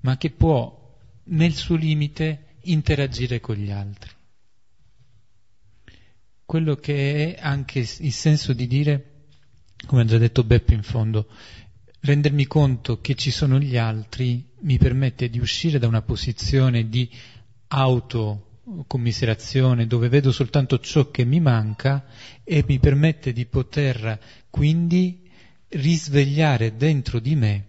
[0.00, 4.10] ma che può nel suo limite interagire con gli altri.
[6.46, 9.26] Quello che è anche il senso di dire,
[9.86, 11.28] come ha già detto Beppe in fondo,
[12.00, 17.08] rendermi conto che ci sono gli altri mi permette di uscire da una posizione di
[17.74, 22.04] autocommiserazione dove vedo soltanto ciò che mi manca
[22.44, 25.26] e mi permette di poter quindi
[25.68, 27.68] risvegliare dentro di me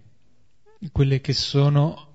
[0.91, 2.07] quelle che sono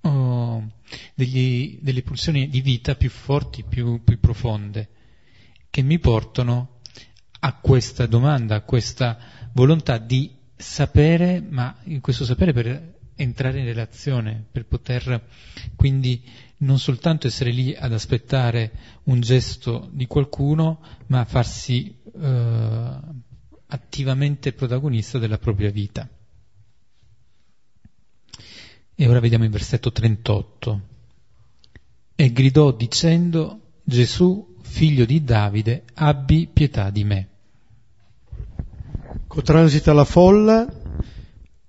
[0.00, 0.70] oh,
[1.14, 4.88] degli, delle pulsioni di vita più forti, più, più profonde,
[5.68, 6.78] che mi portano
[7.40, 9.18] a questa domanda, a questa
[9.52, 15.22] volontà di sapere, ma in questo sapere per entrare in relazione, per poter
[15.76, 16.22] quindi
[16.58, 18.72] non soltanto essere lì ad aspettare
[19.04, 22.98] un gesto di qualcuno, ma farsi eh,
[23.66, 26.08] attivamente protagonista della propria vita.
[28.94, 30.80] E ora vediamo il versetto 38.
[32.16, 37.28] E gridò dicendo, Gesù, figlio di Davide, abbi pietà di me.
[39.44, 40.66] Transita la folla,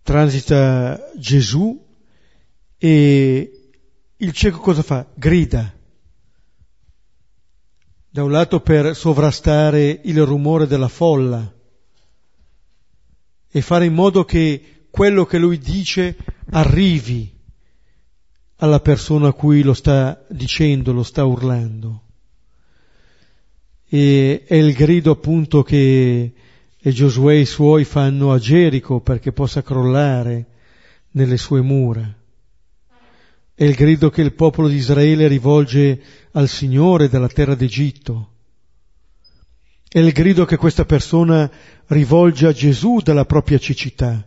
[0.10, 1.80] transita Gesù
[2.80, 3.72] e
[4.18, 5.06] il cieco cosa fa?
[5.14, 5.72] Grida.
[8.10, 11.54] Da un lato per sovrastare il rumore della folla
[13.52, 16.18] e fare in modo che quello che lui dice
[16.54, 17.32] arrivi
[18.56, 22.04] alla persona a cui lo sta dicendo, lo sta urlando.
[23.88, 26.34] E è il grido appunto che
[26.82, 30.46] Giosuè e i suoi fanno a Gerico perché possa crollare
[31.12, 32.16] nelle sue mura.
[33.54, 38.32] È il grido che il popolo di Israele rivolge al Signore dalla terra d'Egitto.
[39.90, 41.52] È il grido che questa persona
[41.88, 44.26] rivolge a Gesù dalla propria cecità.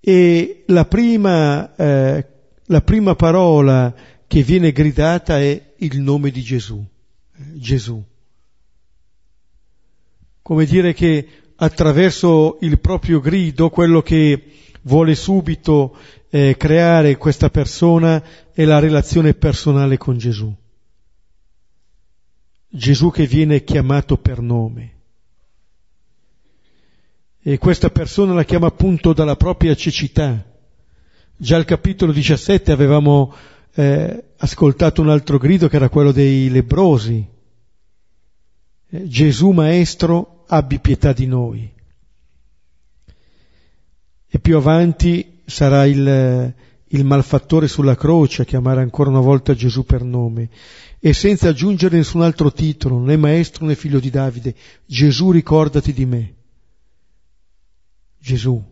[0.00, 2.26] E la prima, eh,
[2.64, 3.94] la prima parola
[4.26, 6.84] che viene gridata è il nome di Gesù.
[7.54, 8.04] Gesù.
[10.44, 11.26] Come dire che
[11.56, 14.52] attraverso il proprio grido quello che
[14.82, 15.96] vuole subito
[16.28, 20.54] eh, creare questa persona è la relazione personale con Gesù.
[22.68, 24.92] Gesù che viene chiamato per nome.
[27.40, 30.44] E questa persona la chiama appunto dalla propria cecità.
[31.38, 33.34] Già al capitolo 17 avevamo
[33.76, 37.32] eh, ascoltato un altro grido che era quello dei lebrosi.
[38.94, 41.68] Eh, Gesù Maestro, abbi pietà di noi.
[44.28, 46.54] E più avanti sarà il,
[46.86, 50.48] il malfattore sulla croce a chiamare ancora una volta Gesù per nome
[51.00, 54.54] e senza aggiungere nessun altro titolo, né maestro né figlio di Davide,
[54.86, 56.34] Gesù ricordati di me.
[58.18, 58.62] Gesù.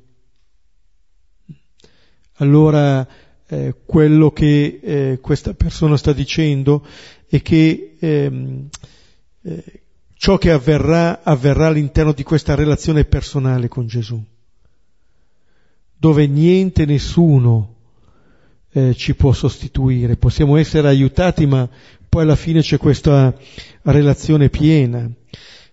[2.35, 3.07] Allora
[3.49, 6.87] eh, quello che eh, questa persona sta dicendo
[7.27, 8.69] è che ehm,
[9.43, 9.82] eh,
[10.23, 14.25] ciò che avverrà avverrà all'interno di questa relazione personale con Gesù
[15.97, 17.75] dove niente, nessuno
[18.71, 20.17] eh, ci può sostituire.
[20.17, 21.69] Possiamo essere aiutati, ma
[22.09, 23.35] poi alla fine c'è questa
[23.83, 25.11] relazione piena.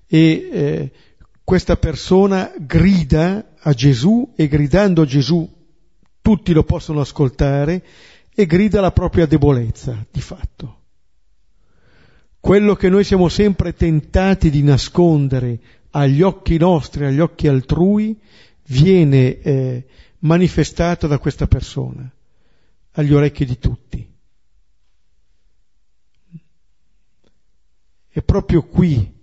[0.08, 0.91] E eh,
[1.43, 5.47] questa persona grida a Gesù e gridando a Gesù
[6.22, 7.84] tutti lo possono ascoltare
[8.34, 10.79] e grida la propria debolezza, di fatto.
[12.40, 15.60] Quello che noi siamo sempre tentati di nascondere
[15.92, 18.18] agli occhi nostri, agli occhi altrui,
[18.68, 19.86] viene eh,
[20.20, 22.10] manifestato da questa persona
[22.92, 24.08] agli orecchi di tutti.
[28.08, 29.18] È proprio qui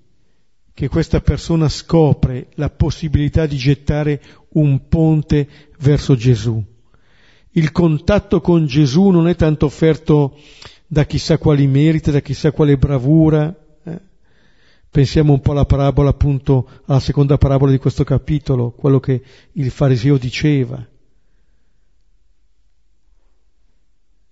[0.73, 5.49] che questa persona scopre la possibilità di gettare un ponte
[5.79, 6.63] verso Gesù.
[7.53, 10.39] Il contatto con Gesù non è tanto offerto
[10.87, 13.55] da chissà quali meriti, da chissà quale bravura.
[13.83, 14.01] Eh?
[14.91, 19.23] Pensiamo un po' alla parabola, appunto, alla seconda parabola di questo capitolo, quello che
[19.53, 20.87] il fariseo diceva.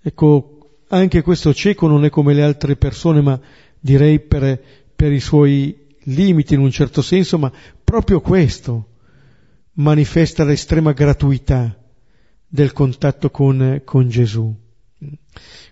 [0.06, 3.40] Ecco, anche questo cieco non è come le altre persone, ma
[3.80, 4.62] direi per,
[4.94, 7.50] per i suoi limiti in un certo senso, ma
[7.82, 8.88] proprio questo
[9.72, 11.76] manifesta l'estrema gratuità
[12.46, 14.54] del contatto con, con Gesù.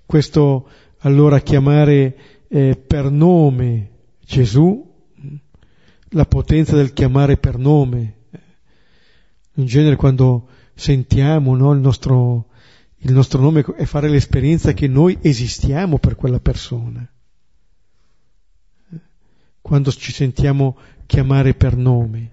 [0.06, 2.16] Questo allora chiamare
[2.48, 3.90] eh, per nome
[4.24, 4.90] Gesù,
[6.10, 8.16] la potenza del chiamare per nome.
[9.54, 12.48] In genere quando sentiamo no, il, nostro,
[12.98, 17.06] il nostro nome è fare l'esperienza che noi esistiamo per quella persona
[19.62, 20.76] quando ci sentiamo
[21.06, 22.30] chiamare per nome.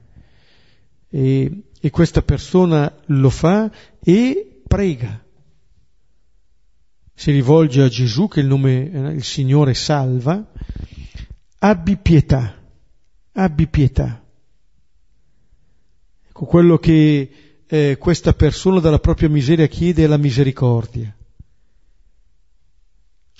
[1.09, 3.71] E, e questa persona lo fa
[4.03, 5.23] e prega.
[7.19, 10.51] Si rivolge a Gesù, che il nome, eh, il Signore salva,
[11.59, 12.55] abbi pietà,
[13.33, 14.23] abbi pietà.
[16.29, 17.31] Ecco, quello che
[17.67, 21.13] eh, questa persona dalla propria miseria chiede è la misericordia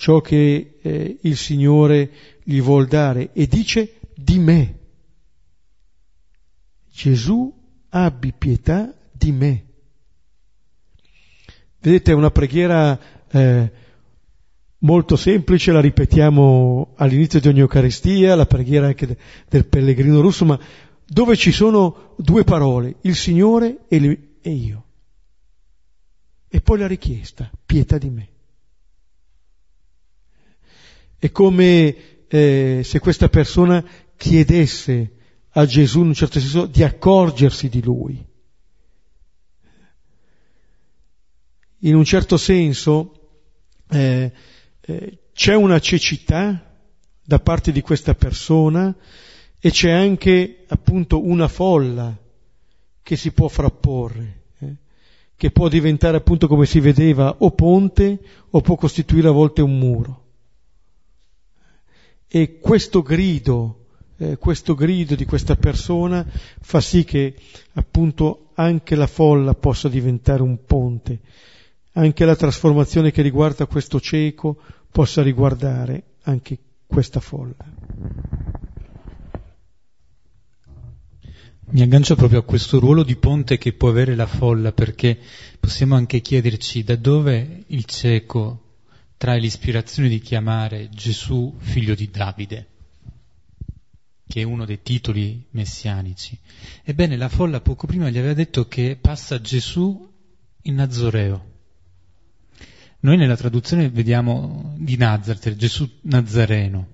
[0.00, 2.10] ciò che eh, il Signore
[2.42, 4.78] gli vuol dare e dice di me.
[6.90, 7.54] Gesù
[7.90, 9.64] abbi pietà di me.
[11.78, 12.98] Vedete, è una preghiera
[13.30, 13.72] eh,
[14.78, 19.16] molto semplice, la ripetiamo all'inizio di ogni Eucaristia, la preghiera anche de,
[19.48, 20.58] del pellegrino russo, ma
[21.06, 24.84] dove ci sono due parole, il Signore e, lui, e io.
[26.48, 28.28] E poi la richiesta, pietà di me.
[31.18, 31.96] È come
[32.28, 33.84] eh, se questa persona
[34.16, 35.16] chiedesse
[35.50, 38.24] a Gesù in un certo senso di accorgersi di lui.
[41.82, 43.19] In un certo senso
[43.90, 44.32] eh,
[44.80, 46.70] eh, c'è una cecità
[47.22, 48.94] da parte di questa persona
[49.58, 52.16] e c'è anche appunto una folla
[53.02, 54.76] che si può frapporre, eh,
[55.36, 58.18] che può diventare appunto come si vedeva o ponte
[58.50, 60.24] o può costituire a volte un muro.
[62.26, 63.86] E questo grido,
[64.16, 66.24] eh, questo grido di questa persona
[66.60, 67.34] fa sì che
[67.72, 71.20] appunto anche la folla possa diventare un ponte,
[71.92, 74.56] anche la trasformazione che riguarda questo cieco
[74.90, 77.54] possa riguardare anche questa folla.
[81.72, 85.16] Mi aggancio proprio a questo ruolo di ponte che può avere la folla, perché
[85.60, 88.70] possiamo anche chiederci da dove il cieco
[89.16, 92.66] trae l'ispirazione di chiamare Gesù figlio di Davide,
[94.26, 96.36] che è uno dei titoli messianici.
[96.82, 100.10] Ebbene, la folla poco prima gli aveva detto che passa Gesù
[100.62, 101.49] in Nazoreo.
[103.02, 106.86] Noi nella traduzione vediamo di Nazareth, Gesù Nazareno.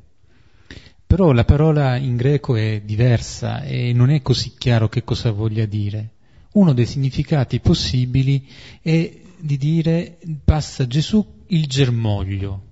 [1.04, 5.66] Però la parola in greco è diversa e non è così chiaro che cosa voglia
[5.66, 6.10] dire.
[6.52, 8.48] Uno dei significati possibili
[8.80, 12.62] è di dire passa Gesù il germoglio,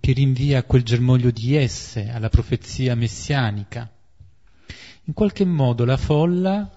[0.00, 3.88] che rinvia a quel germoglio di esse, alla profezia messianica.
[5.04, 6.76] In qualche modo la folla,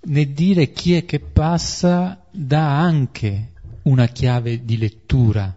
[0.00, 3.54] nel dire chi è che passa, dà anche
[3.88, 5.56] una chiave di lettura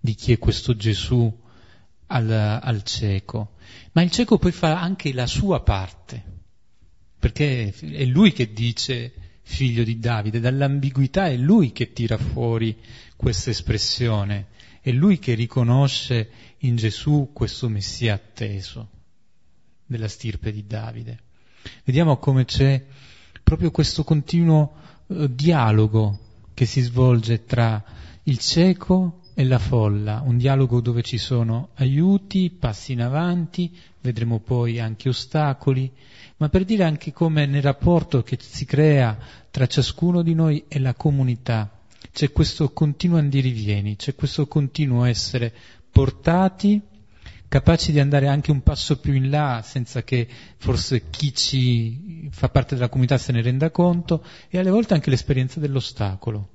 [0.00, 1.30] di chi è questo Gesù
[2.06, 3.54] al, al cieco.
[3.92, 6.22] Ma il cieco poi fa anche la sua parte,
[7.18, 9.12] perché è lui che dice
[9.42, 12.76] figlio di Davide, dall'ambiguità è lui che tira fuori
[13.14, 14.48] questa espressione,
[14.80, 18.88] è lui che riconosce in Gesù questo Messia atteso
[19.84, 21.20] della stirpe di Davide.
[21.84, 22.84] Vediamo come c'è
[23.42, 24.74] proprio questo continuo
[25.08, 26.25] eh, dialogo
[26.56, 27.84] che si svolge tra
[28.22, 34.38] il cieco e la folla, un dialogo dove ci sono aiuti, passi in avanti, vedremo
[34.38, 35.92] poi anche ostacoli,
[36.38, 39.18] ma per dire anche come nel rapporto che si crea
[39.50, 41.78] tra ciascuno di noi e la comunità
[42.10, 45.52] c'è questo continuo andirivieni, c'è questo continuo essere
[45.90, 46.80] portati,
[47.48, 52.48] capaci di andare anche un passo più in là senza che forse chi ci fa
[52.48, 56.50] parte della comunità se ne renda conto e alle volte anche l'esperienza dell'ostacolo,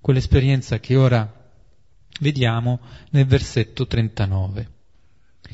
[0.00, 1.40] quell'esperienza che ora
[2.20, 2.80] vediamo
[3.10, 4.68] nel versetto 39.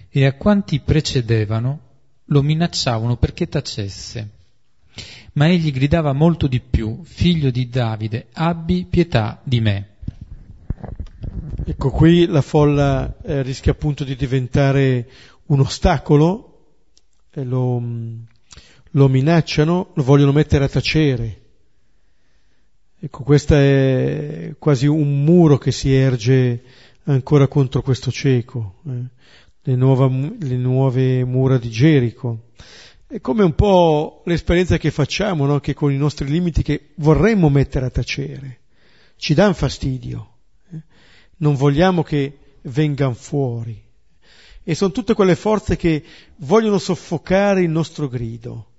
[0.08, 1.80] E a quanti precedevano
[2.26, 4.30] lo minacciavano perché tacesse.
[5.32, 9.95] Ma egli gridava molto di più, figlio di Davide, abbi pietà di me.
[11.64, 15.08] Ecco, qui la folla eh, rischia appunto di diventare
[15.46, 16.56] un ostacolo,
[17.30, 17.82] e lo,
[18.90, 21.40] lo minacciano, lo vogliono mettere a tacere.
[22.98, 26.62] Ecco, questo è quasi un muro che si erge
[27.04, 29.04] ancora contro questo cieco, eh?
[29.62, 32.46] le, nuova, le, nuove mura di Gerico.
[33.06, 35.60] È come un po' l'esperienza che facciamo, no?
[35.60, 38.60] che con i nostri limiti che vorremmo mettere a tacere,
[39.16, 40.35] ci danno fastidio, eh?
[41.38, 43.82] Non vogliamo che vengano fuori.
[44.62, 46.02] E sono tutte quelle forze che
[46.36, 48.70] vogliono soffocare il nostro grido,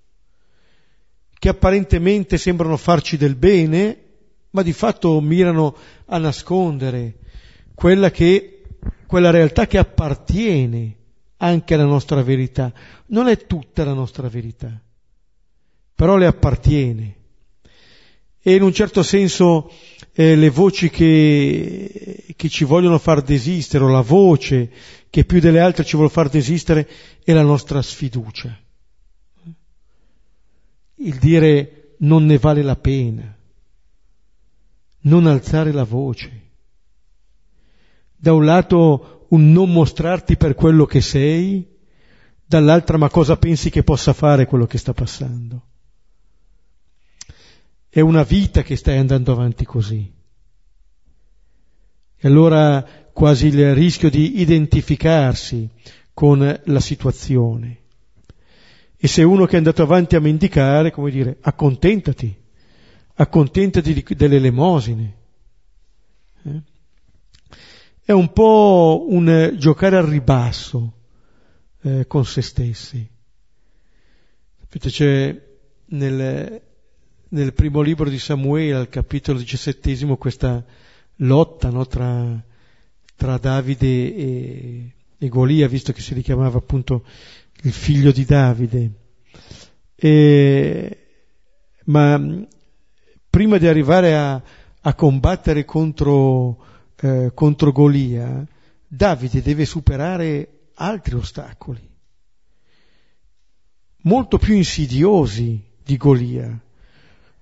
[1.40, 4.04] che apparentemente sembrano farci del bene,
[4.50, 7.20] ma di fatto mirano a nascondere
[7.74, 8.64] quella, che,
[9.06, 10.96] quella realtà che appartiene
[11.38, 12.74] anche alla nostra verità.
[13.08, 14.82] Non è tutta la nostra verità,
[15.94, 17.16] però le appartiene.
[18.42, 19.72] E in un certo senso
[20.20, 24.72] eh, le voci che, che ci vogliono far desistere, o la voce
[25.12, 26.90] che più delle altre ci vuole far desistere,
[27.24, 28.58] è la nostra sfiducia.
[30.96, 33.38] Il dire non ne vale la pena,
[35.02, 36.46] non alzare la voce.
[38.16, 41.64] Da un lato un non mostrarti per quello che sei,
[42.44, 45.62] dall'altra ma cosa pensi che possa fare quello che sta passando.
[47.98, 50.14] È una vita che stai andando avanti così.
[52.16, 55.68] E allora quasi il rischio di identificarsi
[56.14, 57.86] con la situazione.
[58.98, 62.40] E se uno che è andato avanti a mendicare, come dire, accontentati,
[63.16, 65.18] accontentati di, delle elemosine.
[66.44, 66.62] Eh?
[68.06, 70.98] È un po' un giocare al ribasso
[71.82, 73.10] eh, con se stessi.
[74.60, 75.46] Sapete, c'è
[75.86, 76.62] nel,
[77.30, 80.64] nel, primo libro di Samuele, al capitolo diciassettesimo, questa
[81.18, 82.44] lotta no, tra,
[83.16, 87.04] tra, Davide e, e Golia, visto che si richiamava appunto
[87.64, 88.92] il figlio di Davide.
[89.96, 90.98] E,
[91.86, 92.46] ma
[93.30, 94.42] prima di arrivare a,
[94.82, 96.64] a combattere contro,
[97.00, 98.46] eh, contro Golia,
[98.88, 101.90] Davide deve superare altri ostacoli,
[104.04, 106.62] molto più insidiosi di Golia.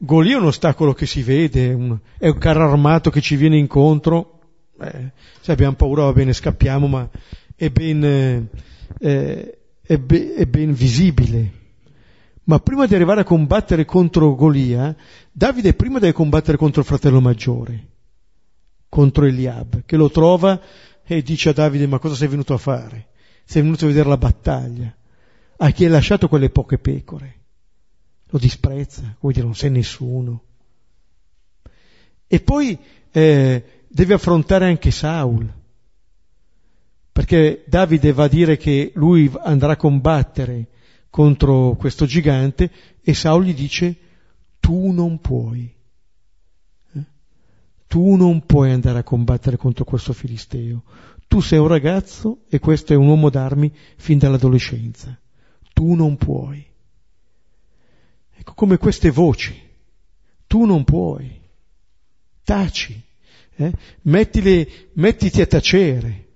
[0.05, 3.57] Golia è un ostacolo che si vede, un, è un carro armato che ci viene
[3.57, 4.39] incontro,
[4.79, 7.09] eh, se abbiamo paura va bene scappiamo, ma
[7.55, 8.03] è ben,
[8.99, 11.63] eh, è, be, è ben visibile.
[12.43, 14.95] Ma prima di arrivare a combattere contro Golia,
[15.31, 17.87] Davide prima deve combattere contro il fratello maggiore,
[18.87, 20.61] contro Eliab, che lo trova
[21.03, 23.07] e dice a Davide ma cosa sei venuto a fare?
[23.43, 24.95] Sei venuto a vedere la battaglia.
[25.57, 27.34] A chi hai lasciato quelle poche pecore?
[28.29, 30.43] Lo disprezza, come dire non sei nessuno.
[32.27, 32.77] E poi
[33.11, 35.51] eh, deve affrontare anche Saul,
[37.11, 40.67] perché Davide va a dire che lui andrà a combattere
[41.09, 42.69] contro questo gigante
[43.01, 43.95] e Saul gli dice
[44.59, 45.73] tu non puoi.
[46.93, 47.05] Eh?
[47.87, 50.83] Tu non puoi andare a combattere contro questo filisteo.
[51.27, 55.17] Tu sei un ragazzo e questo è un uomo d'armi fin dall'adolescenza.
[55.71, 56.65] Tu non puoi.
[58.55, 59.61] Come queste voci.
[60.47, 61.39] Tu non puoi.
[62.43, 63.01] Taci.
[63.55, 63.71] Eh?
[64.03, 66.27] Mettile, mettiti a tacere.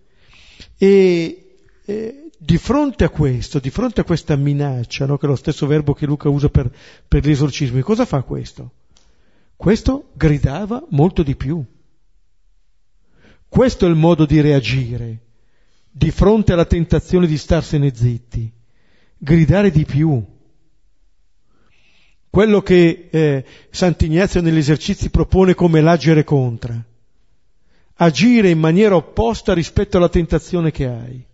[0.78, 5.36] E, e di fronte a questo, di fronte a questa minaccia, no, che è lo
[5.36, 6.72] stesso verbo che Luca usa per,
[7.08, 8.72] per gli esorcismi, cosa fa questo?
[9.56, 11.64] Questo gridava molto di più.
[13.48, 15.24] Questo è il modo di reagire
[15.92, 18.50] di fronte alla tentazione di starsene zitti,
[19.18, 20.24] gridare di più.
[22.30, 26.80] Quello che eh, Sant'Ignazio negli esercizi propone come l'agere contra,
[27.96, 31.28] agire in maniera opposta rispetto alla tentazione che hai.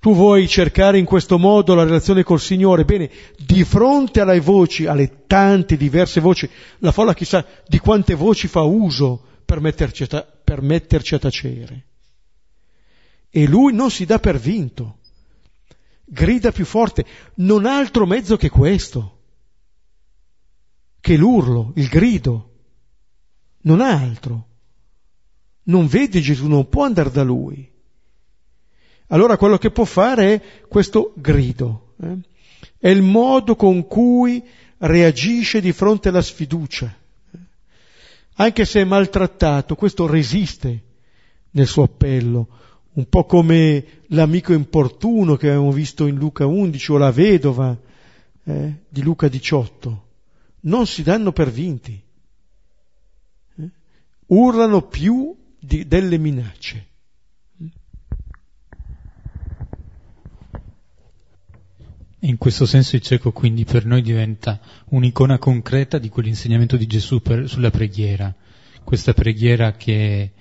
[0.00, 2.84] Tu vuoi cercare in questo modo la relazione col Signore?
[2.84, 6.48] Bene, di fronte alle voci, alle tante diverse voci,
[6.78, 11.84] la folla chissà di quante voci fa uso per metterci a, per metterci a tacere.
[13.28, 14.97] E lui non si dà per vinto,
[16.08, 17.04] grida più forte,
[17.36, 19.18] non ha altro mezzo che questo,
[21.00, 22.54] che l'urlo, il grido,
[23.62, 24.46] non ha altro.
[25.64, 27.76] Non vede Gesù, non può andare da lui
[29.08, 31.94] allora quello che può fare è questo grido.
[32.00, 32.16] Eh?
[32.78, 34.42] È il modo con cui
[34.78, 36.94] reagisce di fronte alla sfiducia.
[38.34, 40.82] Anche se è maltrattato, questo resiste
[41.52, 42.48] nel suo appello,
[42.98, 47.78] un po' come l'amico importuno che abbiamo visto in Luca 11 o la vedova
[48.42, 50.06] eh, di Luca 18.
[50.62, 52.02] Non si danno per vinti.
[53.56, 53.70] Eh?
[54.26, 56.86] Urlano più di, delle minacce.
[62.22, 67.22] In questo senso il cieco quindi per noi diventa un'icona concreta di quell'insegnamento di Gesù
[67.22, 68.34] per, sulla preghiera,
[68.82, 70.32] questa preghiera che,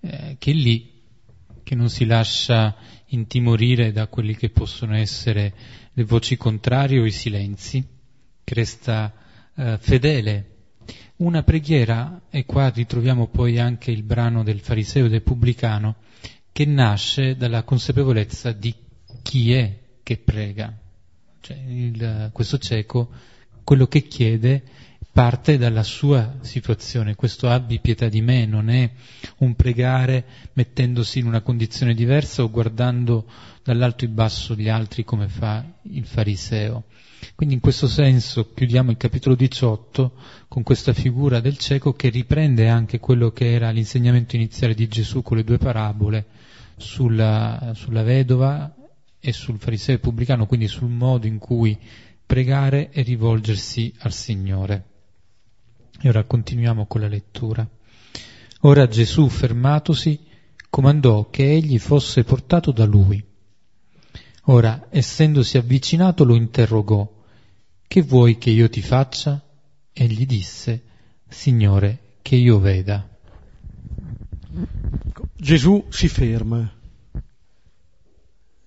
[0.00, 0.95] eh, che lì,
[1.66, 5.52] che non si lascia intimorire da quelli che possono essere
[5.94, 7.84] le voci contrarie o i silenzi,
[8.44, 9.12] che resta
[9.56, 10.50] eh, fedele.
[11.16, 15.96] Una preghiera, e qua ritroviamo poi anche il brano del fariseo e del pubblicano,
[16.52, 18.72] che nasce dalla consapevolezza di
[19.22, 20.72] chi è che prega
[21.40, 23.10] cioè, il, questo cieco,
[23.64, 24.62] quello che chiede
[25.16, 28.90] parte dalla sua situazione, questo abbi pietà di me, non è
[29.38, 33.24] un pregare mettendosi in una condizione diversa o guardando
[33.64, 36.84] dall'alto in basso gli altri come fa il fariseo.
[37.34, 40.12] Quindi in questo senso chiudiamo il capitolo 18
[40.48, 45.22] con questa figura del cieco che riprende anche quello che era l'insegnamento iniziale di Gesù
[45.22, 46.26] con le due parabole
[46.76, 48.70] sulla, sulla vedova
[49.18, 51.74] e sul fariseo pubblicano, quindi sul modo in cui
[52.26, 54.90] pregare e rivolgersi al Signore.
[56.00, 57.68] E ora continuiamo con la lettura.
[58.60, 60.18] Ora Gesù, fermatosi,
[60.68, 63.24] comandò che egli fosse portato da lui.
[64.48, 67.14] Ora, essendosi avvicinato, lo interrogò,
[67.88, 69.40] Che vuoi che io ti faccia?
[69.92, 70.82] E gli disse,
[71.28, 73.08] Signore, che io veda.
[75.36, 76.76] Gesù si ferma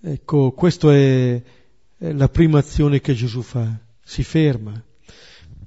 [0.01, 1.41] Ecco, questa è,
[1.97, 4.81] la prima azione che Gesù fa, si ferma.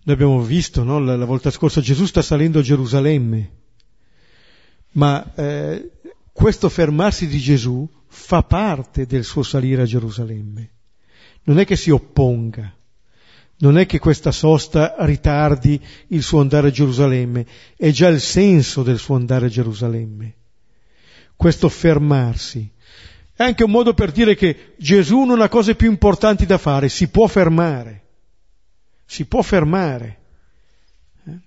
[0.05, 0.99] Noi abbiamo visto, no?
[0.99, 3.51] la, la, volta scorsa, Gesù sta salendo a Gerusalemme,
[4.93, 5.91] ma eh,
[6.33, 10.71] questo fermarsi di Gesù fa parte del suo salire a Gerusalemme.
[11.45, 12.75] Non è che si opponga,
[13.59, 17.47] non è che questa sosta ritardi il suo andare a Gerusalemme,
[17.77, 20.35] è già il senso del suo andare a Gerusalemme.
[21.37, 22.69] Questo fermarsi,
[23.35, 26.89] è anche un modo per dire che Gesù non ha cose più importanti da fare,
[26.89, 28.02] si può fermare.
[29.13, 30.21] Si può fermare.
[31.27, 31.41] Eh?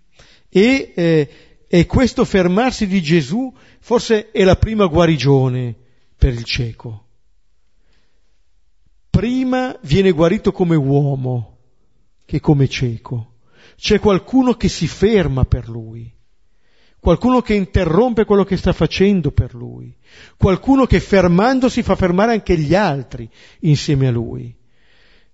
[0.50, 1.30] E, eh,
[1.68, 5.76] e questo fermarsi di Gesù forse è la prima guarigione
[6.16, 7.08] per il cieco.
[9.10, 11.58] Prima viene guarito come uomo
[12.24, 13.38] che come cieco.
[13.76, 16.14] C'è qualcuno che si ferma per lui
[17.00, 19.96] qualcuno che interrompe quello che sta facendo per lui,
[20.38, 24.56] qualcuno che fermandosi fa fermare anche gli altri insieme a lui.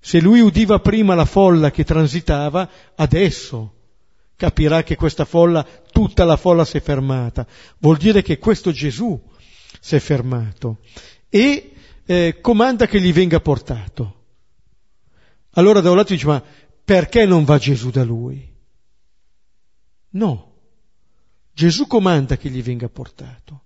[0.04, 3.76] Se lui udiva prima la folla che transitava, adesso
[4.36, 7.46] capirà che questa folla, tutta la folla si è fermata.
[7.78, 9.22] Vuol dire che questo Gesù
[9.80, 10.80] si è fermato
[11.30, 11.74] e
[12.04, 14.16] eh, comanda che gli venga portato.
[15.52, 16.44] Allora da un lato dice, ma
[16.84, 18.50] perché non va Gesù da lui?
[20.14, 20.52] No,
[21.54, 23.66] Gesù comanda che gli venga portato.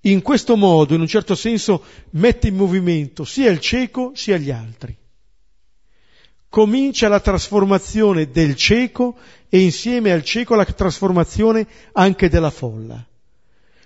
[0.00, 4.50] In questo modo, in un certo senso, mette in movimento sia il cieco sia gli
[4.50, 4.96] altri.
[6.48, 9.16] Comincia la trasformazione del cieco
[9.48, 13.04] e insieme al cieco la trasformazione anche della folla.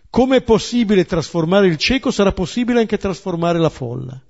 [0.09, 4.21] Come è possibile trasformare il cieco, sarà possibile anche trasformare la folla.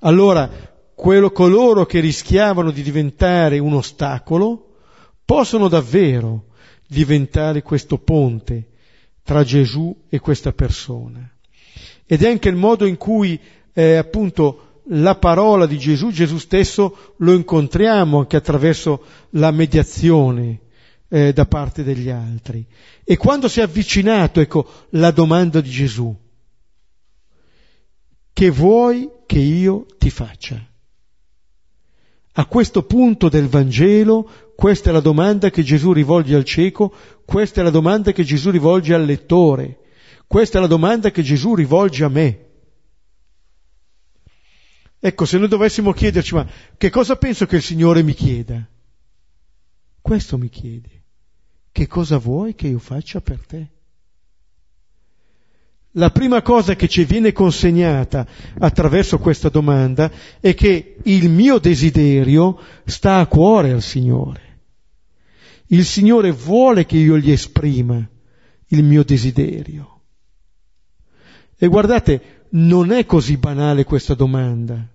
[0.00, 0.48] Allora,
[0.94, 4.76] quello, coloro che rischiavano di diventare un ostacolo
[5.24, 6.46] possono davvero
[6.86, 8.68] diventare questo ponte
[9.22, 11.28] tra Gesù e questa persona.
[12.06, 13.40] Ed è anche il modo in cui
[13.72, 20.60] eh, appunto la parola di Gesù, Gesù stesso lo incontriamo anche attraverso la mediazione
[21.08, 22.66] eh, da parte degli altri.
[23.02, 26.14] E quando si è avvicinato, ecco la domanda di Gesù,
[28.32, 30.60] che vuoi che io ti faccia?
[32.36, 36.92] A questo punto del Vangelo, questa è la domanda che Gesù rivolge al cieco,
[37.24, 39.78] questa è la domanda che Gesù rivolge al lettore,
[40.26, 42.43] questa è la domanda che Gesù rivolge a me.
[45.06, 46.48] Ecco, se noi dovessimo chiederci, ma
[46.78, 48.66] che cosa penso che il Signore mi chieda?
[50.00, 51.02] Questo mi chiede.
[51.70, 53.68] Che cosa vuoi che io faccia per te?
[55.90, 58.26] La prima cosa che ci viene consegnata
[58.58, 64.60] attraverso questa domanda è che il mio desiderio sta a cuore al Signore.
[65.66, 68.08] Il Signore vuole che io gli esprima
[68.68, 70.00] il mio desiderio.
[71.58, 74.92] E guardate, non è così banale questa domanda.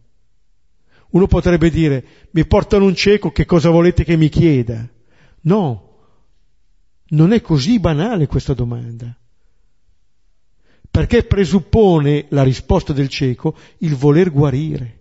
[1.12, 4.88] Uno potrebbe dire, mi portano un cieco, che cosa volete che mi chieda?
[5.41, 5.97] No,
[7.10, 9.16] non è così banale questa domanda
[10.91, 14.97] perché presuppone la risposta del cieco il voler guarire.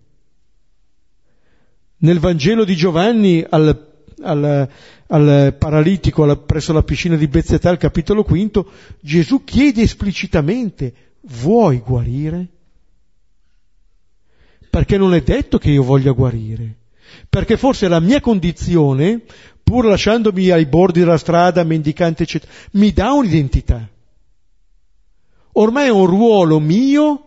[1.97, 4.69] Nel Vangelo di Giovanni al, al,
[5.07, 11.79] al paralitico alla, presso la piscina di Bezzetà, al capitolo quinto, Gesù chiede esplicitamente, vuoi
[11.79, 12.47] guarire?
[14.69, 16.75] Perché non è detto che io voglia guarire,
[17.27, 19.21] perché forse la mia condizione,
[19.63, 23.87] pur lasciandomi ai bordi della strada, mendicante, eccetera, mi dà un'identità.
[25.53, 27.25] Ormai è un ruolo mio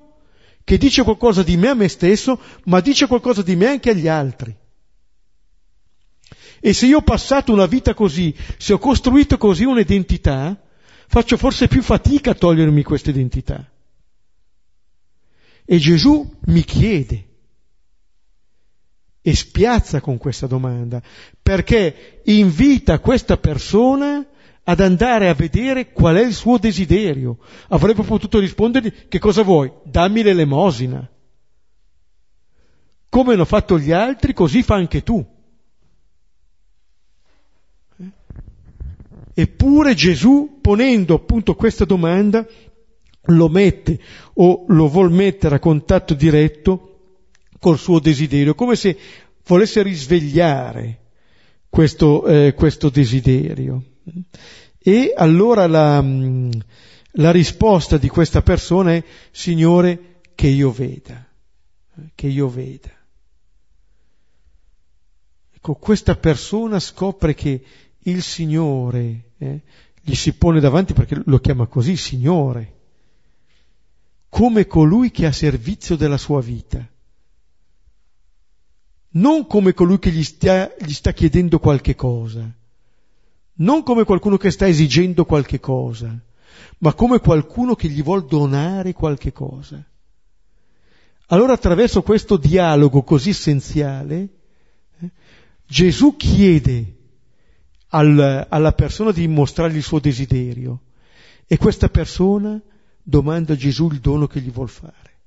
[0.64, 4.08] che dice qualcosa di me a me stesso, ma dice qualcosa di me anche agli
[4.08, 4.56] altri.
[6.60, 10.56] E se io ho passato una vita così, se ho costruito così un'identità,
[11.08, 13.68] faccio forse più fatica a togliermi questa identità.
[15.64, 17.30] E Gesù mi chiede
[19.22, 21.00] e spiazza con questa domanda,
[21.40, 24.26] perché invita questa persona
[24.64, 27.38] ad andare a vedere qual è il suo desiderio.
[27.68, 29.72] Avrebbe potuto rispondergli che cosa vuoi?
[29.84, 31.08] Dammi l'elemosina.
[33.08, 35.24] Come hanno fatto gli altri, così fa anche tu.
[37.98, 38.10] Eh?
[39.34, 42.46] Eppure Gesù, ponendo appunto questa domanda,
[43.26, 44.00] lo mette
[44.34, 46.91] o lo vuol mettere a contatto diretto
[47.62, 48.98] col suo desiderio, come se
[49.46, 50.98] volesse risvegliare
[51.68, 53.84] questo, eh, questo desiderio.
[54.80, 56.04] E allora la,
[57.12, 61.24] la risposta di questa persona è Signore, che io veda,
[62.16, 62.90] che io veda.
[65.54, 67.62] Ecco, questa persona scopre che
[68.00, 69.60] il Signore eh,
[70.00, 72.80] gli si pone davanti perché lo chiama così, Signore,
[74.28, 76.91] come colui che ha servizio della sua vita
[79.12, 82.50] non come colui che gli sta, gli sta chiedendo qualche cosa,
[83.54, 86.18] non come qualcuno che sta esigendo qualche cosa,
[86.78, 89.82] ma come qualcuno che gli vuol donare qualche cosa.
[91.26, 94.28] Allora attraverso questo dialogo così essenziale,
[95.00, 95.10] eh,
[95.66, 96.96] Gesù chiede
[97.88, 100.80] al, alla persona di mostrargli il suo desiderio.
[101.46, 102.60] E questa persona
[103.02, 105.18] domanda a Gesù il dono che gli vuol fare,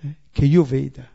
[0.00, 1.08] eh, che io veda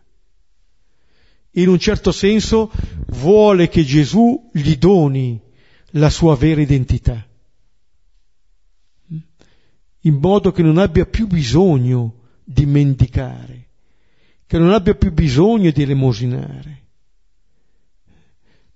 [1.57, 2.71] in un certo senso
[3.07, 5.39] vuole che Gesù gli doni
[5.91, 7.25] la sua vera identità,
[10.01, 13.69] in modo che non abbia più bisogno di mendicare,
[14.45, 16.83] che non abbia più bisogno di elemosinare,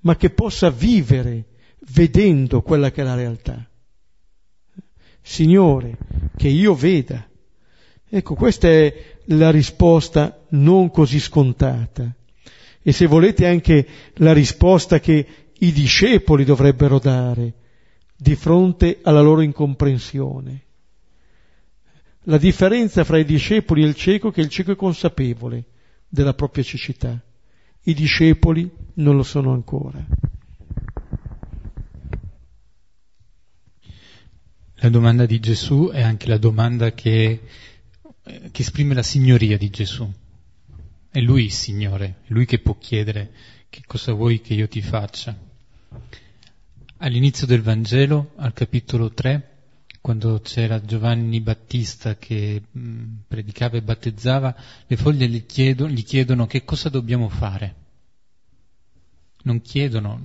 [0.01, 1.47] ma che possa vivere
[1.91, 3.69] vedendo quella che è la realtà.
[5.21, 5.97] Signore,
[6.37, 7.27] che io veda.
[8.07, 12.15] Ecco, questa è la risposta non così scontata
[12.81, 17.53] e se volete anche la risposta che i discepoli dovrebbero dare
[18.15, 20.63] di fronte alla loro incomprensione.
[22.23, 25.63] La differenza fra i discepoli e il cieco è che il cieco è consapevole
[26.07, 27.21] della propria cecità,
[27.83, 30.05] i discepoli non lo sono ancora.
[34.81, 37.41] La domanda di Gesù è anche la domanda che,
[38.23, 40.09] che esprime la signoria di Gesù.
[41.11, 43.31] È Lui il Signore, è Lui che può chiedere
[43.67, 45.35] che cosa vuoi che io ti faccia.
[46.97, 49.57] All'inizio del Vangelo, al capitolo 3,
[50.01, 52.61] quando c'era Giovanni Battista che
[53.27, 54.55] predicava e battezzava,
[54.85, 57.75] le foglie gli chiedono, gli chiedono che cosa dobbiamo fare.
[59.43, 60.21] Non chiedono,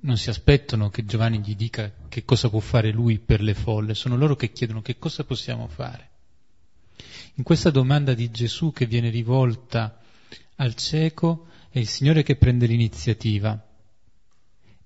[0.00, 3.92] non si aspettano che Giovanni gli dica che cosa può fare lui per le folle,
[3.92, 6.08] sono loro che chiedono che cosa possiamo fare.
[7.34, 9.98] In questa domanda di Gesù che viene rivolta
[10.56, 13.66] al cieco è il Signore che prende l'iniziativa.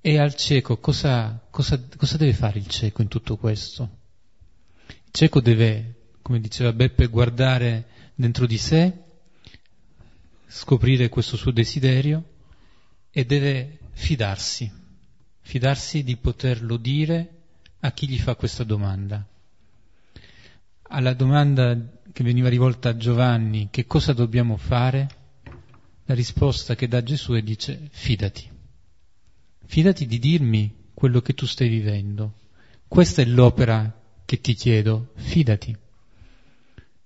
[0.01, 3.99] E al cieco cosa, cosa, cosa deve fare il cieco in tutto questo?
[4.87, 8.93] Il cieco deve, come diceva Beppe, guardare dentro di sé,
[10.47, 12.23] scoprire questo suo desiderio
[13.11, 14.71] e deve fidarsi,
[15.41, 17.31] fidarsi di poterlo dire
[17.81, 19.27] a chi gli fa questa domanda.
[20.89, 21.77] Alla domanda
[22.13, 25.16] che veniva rivolta a Giovanni, che cosa dobbiamo fare?
[26.07, 28.49] La risposta che dà Gesù e dice fidati,
[29.67, 32.35] fidati di dirmi quello che tu stai vivendo.
[32.89, 35.77] Questa è l'opera che ti chiedo, fidati,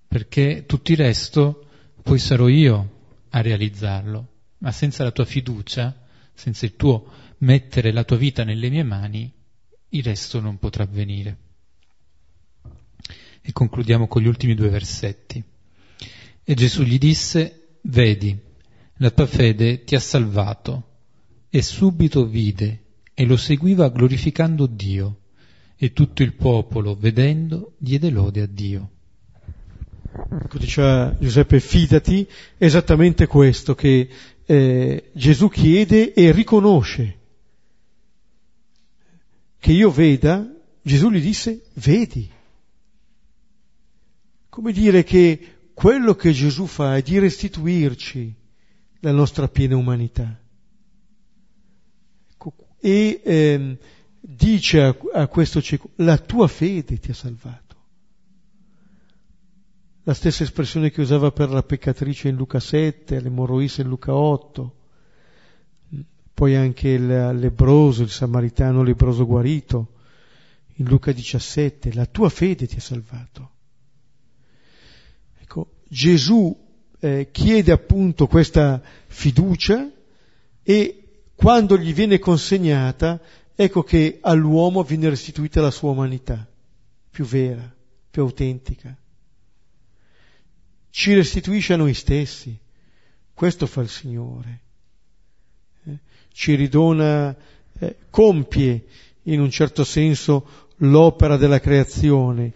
[0.07, 1.67] perché tutto il resto
[2.01, 2.99] poi sarò io
[3.29, 4.27] a realizzarlo,
[4.59, 9.31] ma senza la tua fiducia, senza il tuo mettere la tua vita nelle mie mani,
[9.89, 11.37] il resto non potrà avvenire.
[13.41, 15.43] E concludiamo con gli ultimi due versetti.
[16.43, 18.37] E Gesù gli disse, vedi,
[19.01, 20.89] la tua fede ti ha salvato.
[21.49, 22.83] E subito vide
[23.13, 25.17] e lo seguiva glorificando Dio.
[25.75, 28.89] E tutto il popolo, vedendo, diede lode a Dio.
[30.43, 32.27] Ecco, diceva Giuseppe, fidati,
[32.57, 34.07] esattamente questo che
[34.45, 37.17] eh, Gesù chiede e riconosce.
[39.57, 40.47] Che io veda,
[40.81, 42.29] Gesù gli disse, vedi.
[44.47, 48.35] Come dire che quello che Gesù fa è di restituirci
[49.01, 50.39] la nostra piena umanità.
[52.31, 53.77] Ecco, e eh,
[54.19, 57.69] dice a, a questo cieco, la tua fede ti ha salvato.
[60.03, 64.75] La stessa espressione che usava per la peccatrice in Luca 7, l'emorroisa in Luca 8,
[66.33, 69.93] poi anche il lebroso, il samaritano lebroso guarito,
[70.75, 73.49] in Luca 17, la tua fede ti ha salvato.
[75.39, 76.60] Ecco, Gesù
[77.01, 79.89] eh, chiede appunto questa fiducia
[80.61, 81.03] e
[81.35, 83.19] quando gli viene consegnata,
[83.55, 86.47] ecco che all'uomo viene restituita la sua umanità
[87.09, 87.73] più vera,
[88.09, 88.95] più autentica.
[90.91, 92.55] Ci restituisce a noi stessi.
[93.33, 94.59] Questo fa il Signore.
[95.85, 95.97] Eh?
[96.31, 97.35] Ci ridona,
[97.79, 98.85] eh, compie
[99.23, 102.53] in un certo senso l'opera della creazione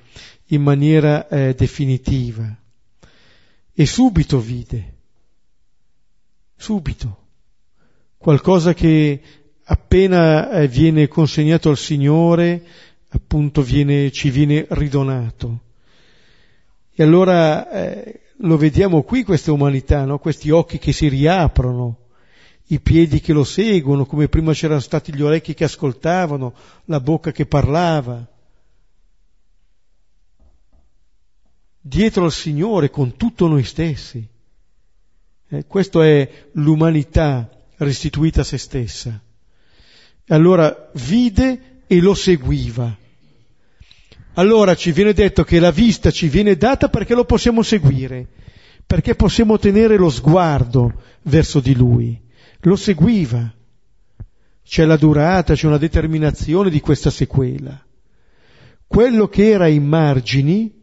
[0.48, 2.56] in maniera eh, definitiva.
[3.78, 4.94] E subito vide,
[6.56, 7.18] subito,
[8.16, 9.22] qualcosa che
[9.66, 12.64] appena eh, viene consegnato al Signore,
[13.10, 15.60] appunto viene, ci viene ridonato.
[16.94, 20.20] E allora eh, lo vediamo qui questa umanità, no?
[20.20, 21.98] questi occhi che si riaprono,
[22.68, 26.54] i piedi che lo seguono, come prima c'erano stati gli orecchi che ascoltavano,
[26.86, 28.26] la bocca che parlava.
[31.88, 34.26] Dietro al Signore con tutto noi stessi.
[35.50, 39.22] Eh, questa è l'umanità restituita a se stessa.
[40.30, 42.98] Allora vide e lo seguiva.
[44.34, 48.28] Allora ci viene detto che la vista ci viene data perché lo possiamo seguire,
[48.86, 52.24] perché possiamo tenere lo sguardo verso di lui
[52.66, 53.54] lo seguiva.
[54.64, 57.80] C'è la durata, c'è una determinazione di questa sequela.
[58.88, 60.75] Quello che era ai margini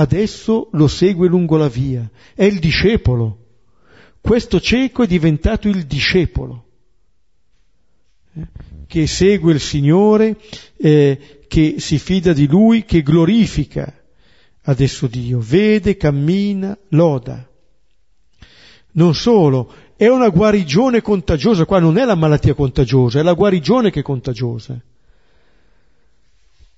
[0.00, 3.36] adesso lo segue lungo la via, è il discepolo.
[4.20, 6.64] Questo cieco è diventato il discepolo,
[8.34, 8.46] eh,
[8.86, 10.36] che segue il Signore,
[10.76, 13.94] eh, che si fida di Lui, che glorifica
[14.62, 17.48] adesso Dio, vede, cammina, loda.
[18.92, 23.90] Non solo, è una guarigione contagiosa, qua non è la malattia contagiosa, è la guarigione
[23.90, 24.80] che è contagiosa.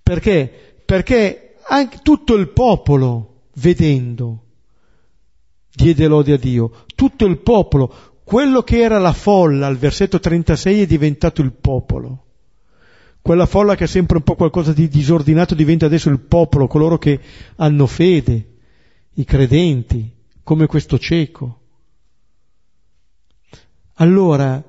[0.03, 0.75] Perché?
[0.85, 4.45] Perché anche tutto il popolo, vedendo,
[5.73, 6.85] diede lode a Dio.
[6.95, 12.25] Tutto il popolo, quello che era la folla al versetto 36 è diventato il popolo.
[13.21, 16.99] Quella folla che è sempre un po' qualcosa di disordinato diventa adesso il popolo, coloro
[16.99, 17.21] che
[17.57, 18.49] hanno fede,
[19.15, 21.61] i credenti, come questo cieco
[24.03, 24.63] allora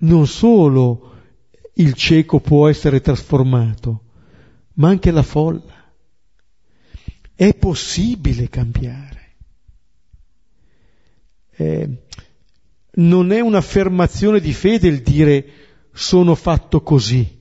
[0.00, 1.10] non solo
[1.74, 4.02] il cieco può essere trasformato,
[4.74, 5.81] ma anche la folla.
[7.42, 9.34] È possibile cambiare.
[11.56, 11.88] Eh,
[12.92, 15.46] non è un'affermazione di fede il dire
[15.92, 17.40] sono fatto così.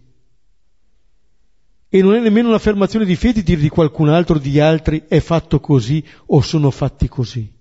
[1.88, 5.60] E non è nemmeno un'affermazione di fede dire di qualcun altro, di altri, è fatto
[5.60, 7.54] così o sono fatti così.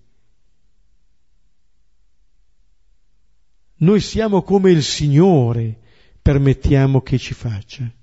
[3.74, 5.78] Noi siamo come il Signore,
[6.22, 7.99] permettiamo che ci faccia.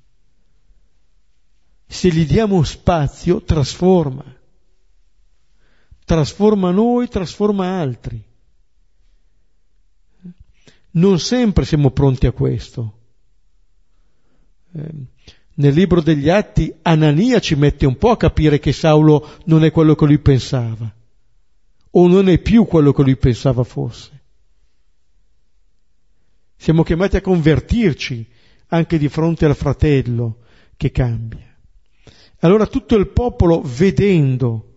[1.87, 4.23] Se gli diamo spazio, trasforma.
[6.05, 8.23] Trasforma noi, trasforma altri.
[10.91, 12.97] Non sempre siamo pronti a questo.
[14.73, 14.89] Eh,
[15.55, 19.71] nel libro degli Atti Anania ci mette un po' a capire che Saulo non è
[19.71, 20.93] quello che lui pensava,
[21.91, 24.21] o non è più quello che lui pensava fosse.
[26.55, 28.27] Siamo chiamati a convertirci
[28.67, 30.39] anche di fronte al fratello
[30.75, 31.46] che cambia.
[32.39, 34.75] Allora tutto il popolo vedendo,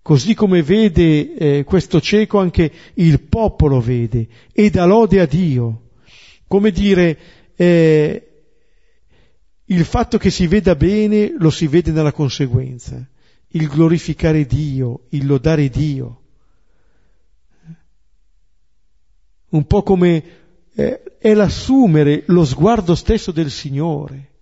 [0.00, 5.82] così come vede eh, questo cieco, anche il popolo vede e dà lode a Dio.
[6.46, 7.18] Come dire,
[7.56, 8.28] eh,
[9.64, 13.06] il fatto che si veda bene lo si vede nella conseguenza,
[13.48, 16.22] il glorificare Dio, il lodare Dio.
[19.50, 20.22] Un po' come
[20.74, 24.36] eh, è l'assumere lo sguardo stesso del Signore.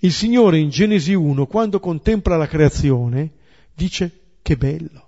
[0.00, 3.32] Il Signore in Genesi 1, quando contempla la creazione,
[3.74, 5.06] dice che bello.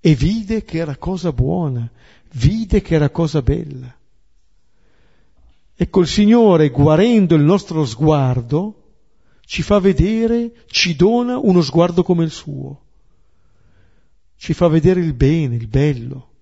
[0.00, 1.90] E vide che era cosa buona,
[2.32, 3.92] vide che era cosa bella.
[5.74, 8.82] Ecco il Signore, guarendo il nostro sguardo,
[9.40, 12.82] ci fa vedere, ci dona uno sguardo come il suo.
[14.36, 16.34] Ci fa vedere il bene, il bello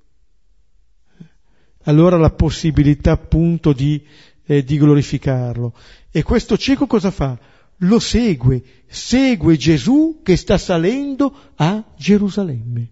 [1.84, 4.02] allora la possibilità appunto di,
[4.46, 5.74] eh, di glorificarlo.
[6.10, 7.38] E questo cieco cosa fa?
[7.78, 12.90] Lo segue, segue Gesù che sta salendo a Gerusalemme.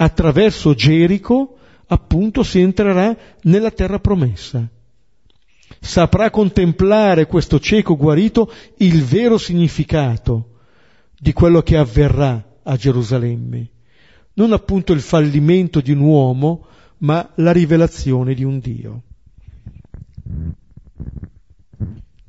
[0.00, 1.56] attraverso Gerico
[1.88, 4.68] appunto si entrerà nella terra promessa.
[5.80, 10.58] Saprà contemplare questo cieco guarito il vero significato
[11.18, 13.70] di quello che avverrà a Gerusalemme.
[14.34, 16.66] Non appunto il fallimento di un uomo,
[16.98, 19.02] ma la rivelazione di un Dio.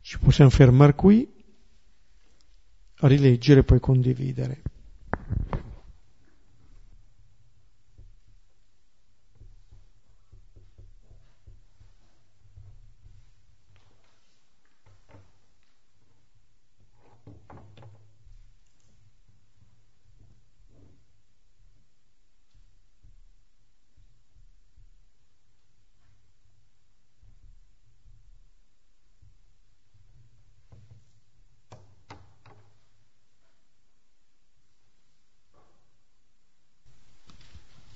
[0.01, 1.27] Ci possiamo fermare qui,
[3.01, 4.61] rileggere e poi condividere.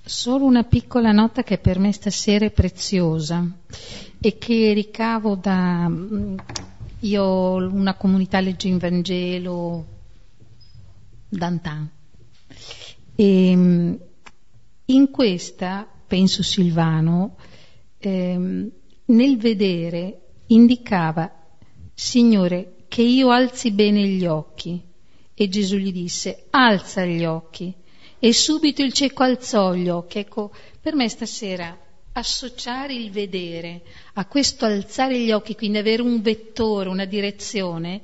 [0.06, 3.50] Solo una piccola nota che per me stasera è preziosa
[4.20, 5.88] e che ricavo da...
[5.88, 6.38] Mm,
[7.00, 9.86] io ho una comunità legge in Vangelo
[11.30, 11.90] d'antan
[13.16, 13.94] e mm,
[14.86, 17.38] in questa, penso Silvano,
[17.98, 18.72] ehm,
[19.06, 21.32] nel vedere indicava,
[21.94, 24.82] Signore, che io alzi bene gli occhi.
[25.34, 27.74] E Gesù gli disse, alza gli occhi
[28.26, 30.20] e subito il cieco alzò gli occhi.
[30.20, 30.50] Ecco,
[30.80, 31.78] per me stasera
[32.14, 33.82] associare il vedere
[34.14, 38.02] a questo alzare gli occhi, quindi avere un vettore, una direzione,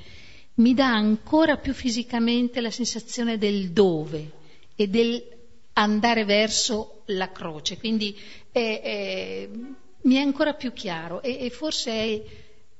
[0.55, 4.29] mi dà ancora più fisicamente la sensazione del dove
[4.75, 5.23] e del
[5.71, 7.77] andare verso la croce.
[7.77, 8.13] Quindi
[8.51, 9.49] è, è,
[10.01, 12.23] mi è ancora più chiaro e, e forse è,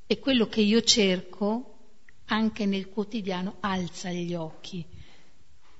[0.07, 1.77] è quello che io cerco
[2.25, 4.97] anche nel quotidiano, alza gli occhi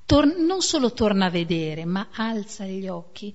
[0.10, 3.32] tor- non solo torna a vedere, ma alza gli occhi.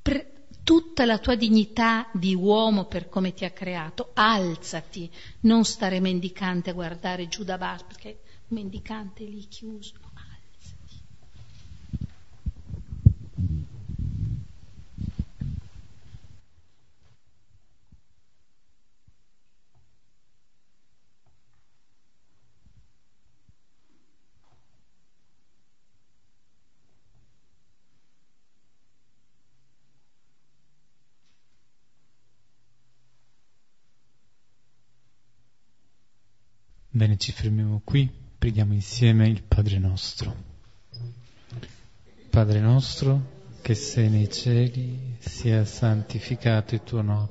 [0.00, 5.98] Pre- tutta la tua dignità di uomo per come ti ha creato, alzati, non stare
[5.98, 9.94] mendicante a guardare giù da basso, perché mendicante lì chiuso.
[36.96, 40.34] Bene, ci fermiamo qui, preghiamo insieme il Padre nostro.
[42.30, 47.28] Padre nostro, che sei nei cieli, sia santificato il tuo nome,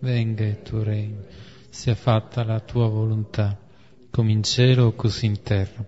[0.00, 1.22] venga il tuo regno,
[1.68, 3.60] sia fatta la tua volontà,
[4.08, 5.84] come in cielo così in terra.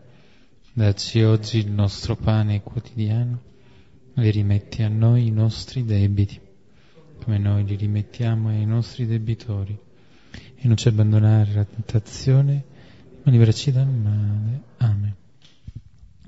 [0.71, 3.41] Dacci oggi il nostro pane quotidiano
[4.15, 6.39] e rimetti a noi i nostri debiti,
[7.25, 9.75] come noi li rimettiamo ai nostri debitori,
[10.55, 12.69] e non ci abbandonare alla tentazione,
[13.25, 14.63] liberaci dal male.
[14.79, 15.15] Amen.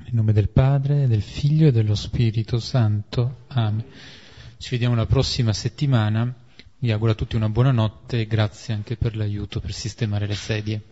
[0.07, 3.45] In nome del Padre, del Figlio e dello Spirito Santo.
[3.49, 3.85] Amen.
[4.59, 6.33] Ci vediamo la prossima settimana.
[6.79, 10.35] Vi auguro a tutti una buona notte e grazie anche per l'aiuto per sistemare le
[10.35, 10.83] sedie.